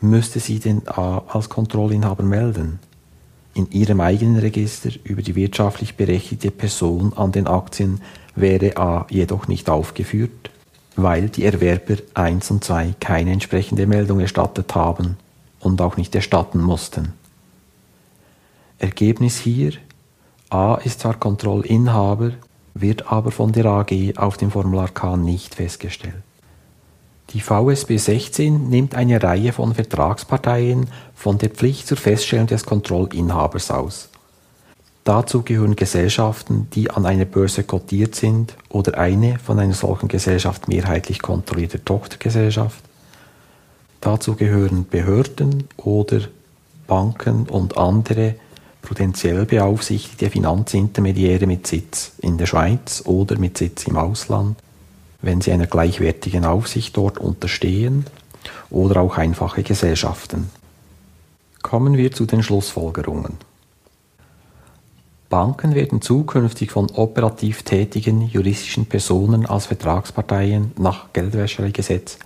müsste 0.00 0.40
sie 0.40 0.58
den 0.58 0.86
A 0.88 1.22
als 1.28 1.48
Kontrollinhaber 1.48 2.22
melden. 2.22 2.78
In 3.54 3.70
ihrem 3.70 4.00
eigenen 4.00 4.36
Register 4.36 4.90
über 5.04 5.22
die 5.22 5.34
wirtschaftlich 5.34 5.96
berechtigte 5.96 6.50
Person 6.50 7.12
an 7.14 7.32
den 7.32 7.46
Aktien 7.46 8.00
wäre 8.36 8.76
A 8.76 9.06
jedoch 9.10 9.48
nicht 9.48 9.68
aufgeführt, 9.68 10.50
weil 10.94 11.28
die 11.28 11.44
Erwerber 11.44 11.96
1 12.14 12.50
und 12.50 12.64
2 12.64 12.94
keine 13.00 13.32
entsprechende 13.32 13.86
Meldung 13.86 14.20
erstattet 14.20 14.74
haben 14.74 15.16
und 15.60 15.80
auch 15.80 15.96
nicht 15.96 16.14
erstatten 16.14 16.60
mussten. 16.60 17.14
Ergebnis 18.78 19.38
hier 19.38 19.72
A 20.50 20.76
ist 20.76 21.00
zwar 21.00 21.14
Kontrollinhaber, 21.14 22.32
wird 22.74 23.10
aber 23.10 23.32
von 23.32 23.52
der 23.52 23.66
AG 23.66 24.16
auf 24.16 24.36
dem 24.36 24.50
Formular 24.50 24.88
K 24.88 25.16
nicht 25.16 25.56
festgestellt. 25.56 26.22
Die 27.30 27.40
VSB 27.40 27.98
16 27.98 28.70
nimmt 28.70 28.94
eine 28.94 29.22
Reihe 29.22 29.52
von 29.52 29.74
Vertragsparteien 29.74 30.88
von 31.14 31.36
der 31.36 31.50
Pflicht 31.50 31.86
zur 31.86 31.98
Feststellung 31.98 32.46
des 32.46 32.64
Kontrollinhabers 32.64 33.70
aus. 33.70 34.08
Dazu 35.04 35.42
gehören 35.42 35.76
Gesellschaften, 35.76 36.68
die 36.74 36.90
an 36.90 37.04
einer 37.04 37.26
Börse 37.26 37.64
kotiert 37.64 38.14
sind 38.14 38.54
oder 38.70 38.98
eine 38.98 39.38
von 39.38 39.58
einer 39.58 39.74
solchen 39.74 40.08
Gesellschaft 40.08 40.68
mehrheitlich 40.68 41.20
kontrollierte 41.20 41.84
Tochtergesellschaft. 41.84 42.82
Dazu 44.00 44.34
gehören 44.34 44.86
Behörden 44.88 45.64
oder 45.76 46.20
Banken 46.86 47.46
und 47.46 47.76
andere 47.76 48.36
prudentiell 48.80 49.44
beaufsichtigte 49.44 50.30
Finanzintermediäre 50.30 51.46
mit 51.46 51.66
Sitz 51.66 52.12
in 52.18 52.38
der 52.38 52.46
Schweiz 52.46 53.02
oder 53.04 53.38
mit 53.38 53.58
Sitz 53.58 53.86
im 53.86 53.96
Ausland 53.96 54.56
wenn 55.20 55.40
sie 55.40 55.52
einer 55.52 55.66
gleichwertigen 55.66 56.44
Aufsicht 56.44 56.96
dort 56.96 57.18
unterstehen 57.18 58.06
oder 58.70 59.00
auch 59.00 59.18
einfache 59.18 59.62
Gesellschaften. 59.62 60.50
Kommen 61.62 61.96
wir 61.96 62.12
zu 62.12 62.24
den 62.24 62.42
Schlussfolgerungen. 62.42 63.34
Banken 65.28 65.74
werden 65.74 66.00
zukünftig 66.00 66.70
von 66.70 66.90
operativ 66.90 67.62
tätigen 67.62 68.22
juristischen 68.22 68.86
Personen 68.86 69.44
als 69.44 69.66
Vertragsparteien 69.66 70.72
nach 70.78 71.12
Geldwäschereigesetz 71.12 72.18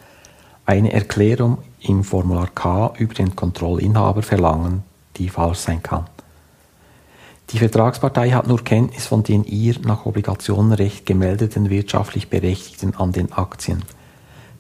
eine 0.65 0.93
Erklärung 0.93 1.59
im 1.81 2.05
Formular 2.05 2.49
K 2.55 2.93
über 2.99 3.15
den 3.15 3.35
Kontrollinhaber 3.35 4.23
verlangen, 4.23 4.85
die 5.17 5.29
falsch 5.29 5.59
sein 5.59 5.83
kann. 5.83 6.07
Die 7.51 7.59
Vertragspartei 7.59 8.31
hat 8.31 8.47
nur 8.47 8.65
Kenntnis 8.65 9.07
von 9.07 9.23
den 9.23 9.45
ihr 9.45 9.75
nach 9.85 10.07
Obligationenrecht 10.07 11.05
gemeldeten 11.05 11.69
wirtschaftlich 11.69 12.29
Berechtigten 12.29 12.95
an 12.95 13.13
den 13.13 13.33
Aktien. 13.33 13.83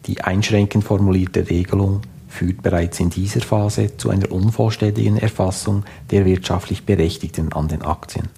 Die 0.06 0.20
einschränkend 0.20 0.84
formulierte 0.84 1.48
Regelung 1.48 2.02
führt 2.28 2.62
bereits 2.62 2.98
in 3.00 3.10
dieser 3.10 3.40
Phase 3.40 3.96
zu 3.96 4.10
einer 4.10 4.30
unvollständigen 4.32 5.16
Erfassung 5.16 5.84
der 6.10 6.24
wirtschaftlich 6.24 6.84
Berechtigten 6.84 7.52
an 7.52 7.68
den 7.68 7.82
Aktien. 7.82 8.28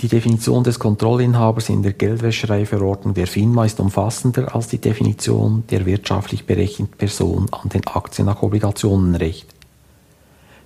Die 0.00 0.08
Definition 0.08 0.64
des 0.64 0.80
Kontrollinhabers 0.80 1.68
in 1.68 1.84
der 1.84 1.92
Geldwäschereiverordnung 1.92 3.14
der 3.14 3.28
FINMA 3.28 3.66
ist 3.66 3.78
umfassender 3.78 4.52
als 4.52 4.66
die 4.66 4.78
Definition 4.78 5.62
der 5.70 5.86
wirtschaftlich 5.86 6.44
berechtigten 6.44 6.98
Person 6.98 7.46
an 7.52 7.68
den 7.68 7.86
Aktien 7.86 8.26
nach 8.26 8.42
Obligationenrecht. 8.42 9.46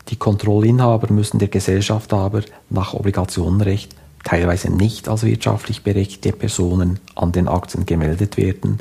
Die 0.09 0.17
Kontrollinhaber 0.17 1.13
müssen 1.13 1.39
der 1.39 1.49
Gesellschaft 1.49 2.13
aber 2.13 2.43
nach 2.71 2.95
Obligationenrecht 2.95 3.95
teilweise 4.23 4.71
nicht 4.71 5.09
als 5.09 5.25
wirtschaftlich 5.25 5.83
berechtigte 5.83 6.33
Personen 6.33 7.01
an 7.15 7.33
den 7.33 7.49
Aktien 7.49 7.87
gemeldet 7.87 8.37
werden 8.37 8.79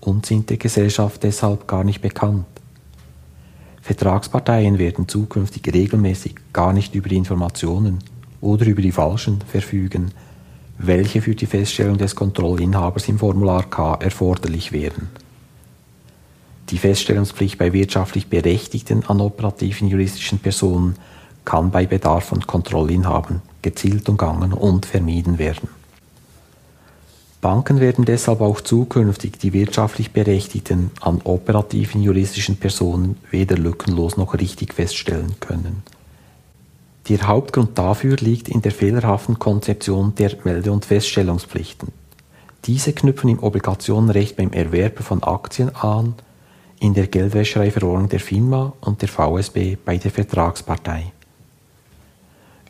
und 0.00 0.26
sind 0.26 0.50
der 0.50 0.56
Gesellschaft 0.56 1.22
deshalb 1.22 1.66
gar 1.66 1.84
nicht 1.84 2.00
bekannt. 2.00 2.46
Vertragsparteien 3.82 4.78
werden 4.78 5.08
zukünftig 5.08 5.72
regelmäßig 5.72 6.34
gar 6.52 6.72
nicht 6.72 6.94
über 6.94 7.08
die 7.08 7.16
Informationen 7.16 7.98
oder 8.40 8.66
über 8.66 8.82
die 8.82 8.92
falschen 8.92 9.40
verfügen, 9.40 10.12
welche 10.78 11.20
für 11.22 11.34
die 11.34 11.46
Feststellung 11.46 11.98
des 11.98 12.14
Kontrollinhabers 12.14 13.08
im 13.08 13.18
Formular 13.18 13.68
K 13.68 13.94
erforderlich 13.94 14.72
wären. 14.72 15.08
Die 16.70 16.78
Feststellungspflicht 16.78 17.58
bei 17.58 17.72
wirtschaftlich 17.72 18.28
Berechtigten 18.28 19.04
an 19.06 19.20
operativen 19.20 19.88
juristischen 19.88 20.38
Personen 20.38 20.94
kann 21.44 21.70
bei 21.70 21.86
Bedarf 21.86 22.24
von 22.24 22.46
Kontrollinhabern 22.46 23.42
gezielt 23.62 24.08
umgangen 24.08 24.52
und 24.52 24.86
vermieden 24.86 25.38
werden. 25.38 25.68
Banken 27.40 27.80
werden 27.80 28.04
deshalb 28.04 28.42
auch 28.42 28.60
zukünftig 28.60 29.38
die 29.38 29.52
wirtschaftlich 29.52 30.12
Berechtigten 30.12 30.90
an 31.00 31.22
operativen 31.24 32.02
juristischen 32.02 32.56
Personen 32.56 33.16
weder 33.30 33.56
lückenlos 33.56 34.16
noch 34.16 34.34
richtig 34.34 34.74
feststellen 34.74 35.36
können. 35.40 35.82
Der 37.08 37.26
Hauptgrund 37.26 37.76
dafür 37.78 38.16
liegt 38.16 38.48
in 38.48 38.60
der 38.60 38.72
fehlerhaften 38.72 39.38
Konzeption 39.38 40.14
der 40.16 40.36
Melde- 40.44 40.70
und 40.70 40.84
Feststellungspflichten. 40.84 41.88
Diese 42.66 42.92
knüpfen 42.92 43.30
im 43.30 43.42
Obligationenrecht 43.42 44.36
beim 44.36 44.52
Erwerb 44.52 45.02
von 45.02 45.22
Aktien 45.22 45.74
an, 45.74 46.14
in 46.80 46.94
der 46.94 47.06
Geldwäschereiverordnung 47.06 48.08
der 48.08 48.20
FINMA 48.20 48.72
und 48.80 49.02
der 49.02 49.08
VSB 49.08 49.76
bei 49.84 49.98
der 49.98 50.10
Vertragspartei. 50.10 51.12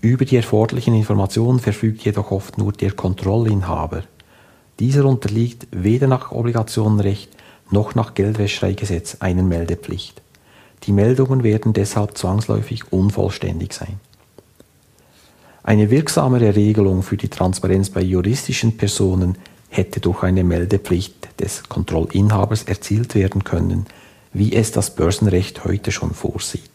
Über 0.03 0.25
die 0.25 0.37
erforderlichen 0.37 0.95
Informationen 0.95 1.61
verfügt 1.61 2.05
jedoch 2.05 2.31
oft 2.31 2.59
nur 2.59 2.73
der 2.73 2.93
Kontrollinhaber. 2.93 4.03
Dieser 4.81 5.05
unterliegt 5.05 5.69
weder 5.71 6.09
nach 6.09 6.33
Obligationenrecht 6.33 7.31
noch 7.71 7.95
nach 7.95 8.15
Geldwäschereigesetz 8.15 9.19
einer 9.21 9.45
Meldepflicht. 9.45 10.21
Die 10.85 10.93
Meldungen 10.93 11.45
werden 11.45 11.73
deshalb 11.73 12.19
zwangsläufig 12.19 12.93
unvollständig 12.93 13.75
sein. 13.75 14.01
Eine 15.63 15.91
wirksamere 15.91 16.57
Regelung 16.57 17.03
für 17.03 17.19
die 17.19 17.29
Transparenz 17.29 17.91
bei 17.91 18.01
juristischen 18.01 18.77
Personen 18.77 19.37
hätte 19.71 20.01
durch 20.01 20.23
eine 20.23 20.45
Meldepflicht 20.45 21.41
des 21.41 21.68
Kontrollinhabers 21.68 22.64
erzielt 22.64 23.14
werden 23.14 23.45
können, 23.45 23.87
wie 24.33 24.55
es 24.55 24.73
das 24.73 24.95
Börsenrecht 24.95 25.64
heute 25.64 25.91
schon 25.91 26.12
vorsieht. 26.12 26.71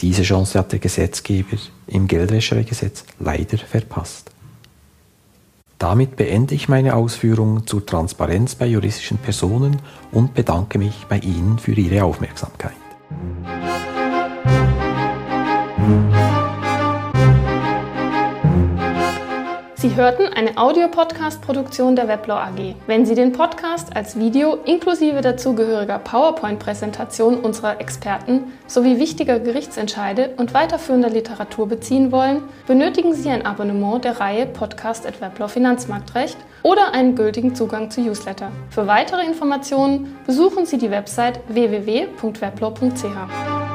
Diese 0.00 0.22
Chance 0.22 0.58
hat 0.58 0.72
der 0.72 0.78
Gesetzgeber 0.78 1.56
im 1.86 2.06
Geldwäschereigesetz 2.06 3.04
leider 3.18 3.58
verpasst. 3.58 4.30
Damit 5.78 6.16
beende 6.16 6.54
ich 6.54 6.68
meine 6.68 6.94
Ausführungen 6.94 7.66
zur 7.66 7.84
Transparenz 7.84 8.54
bei 8.54 8.66
juristischen 8.66 9.18
Personen 9.18 9.82
und 10.10 10.34
bedanke 10.34 10.78
mich 10.78 11.06
bei 11.08 11.18
Ihnen 11.18 11.58
für 11.58 11.72
Ihre 11.72 12.04
Aufmerksamkeit. 12.04 12.72
Sie 19.86 19.94
hörten 19.94 20.26
eine 20.26 20.58
Audiopodcast-Produktion 20.58 21.94
der 21.94 22.08
Weblaw 22.08 22.40
AG. 22.40 22.74
Wenn 22.88 23.06
Sie 23.06 23.14
den 23.14 23.30
Podcast 23.30 23.94
als 23.94 24.18
Video 24.18 24.58
inklusive 24.64 25.20
dazugehöriger 25.20 26.00
PowerPoint-Präsentation 26.00 27.38
unserer 27.38 27.80
Experten 27.80 28.52
sowie 28.66 28.98
wichtiger 28.98 29.38
Gerichtsentscheide 29.38 30.30
und 30.38 30.54
weiterführender 30.54 31.08
Literatur 31.08 31.68
beziehen 31.68 32.10
wollen, 32.10 32.42
benötigen 32.66 33.14
Sie 33.14 33.30
ein 33.30 33.46
Abonnement 33.46 34.04
der 34.04 34.18
Reihe 34.18 34.46
Podcast 34.46 35.06
at 35.06 35.20
Weblaw 35.20 35.52
Finanzmarktrecht 35.52 36.36
oder 36.64 36.92
einen 36.92 37.14
gültigen 37.14 37.54
Zugang 37.54 37.88
zu 37.88 38.00
Newsletter. 38.00 38.50
Für 38.70 38.88
weitere 38.88 39.24
Informationen 39.24 40.16
besuchen 40.26 40.66
Sie 40.66 40.78
die 40.78 40.90
Website 40.90 41.38
www.weblaw.ch. 41.46 43.65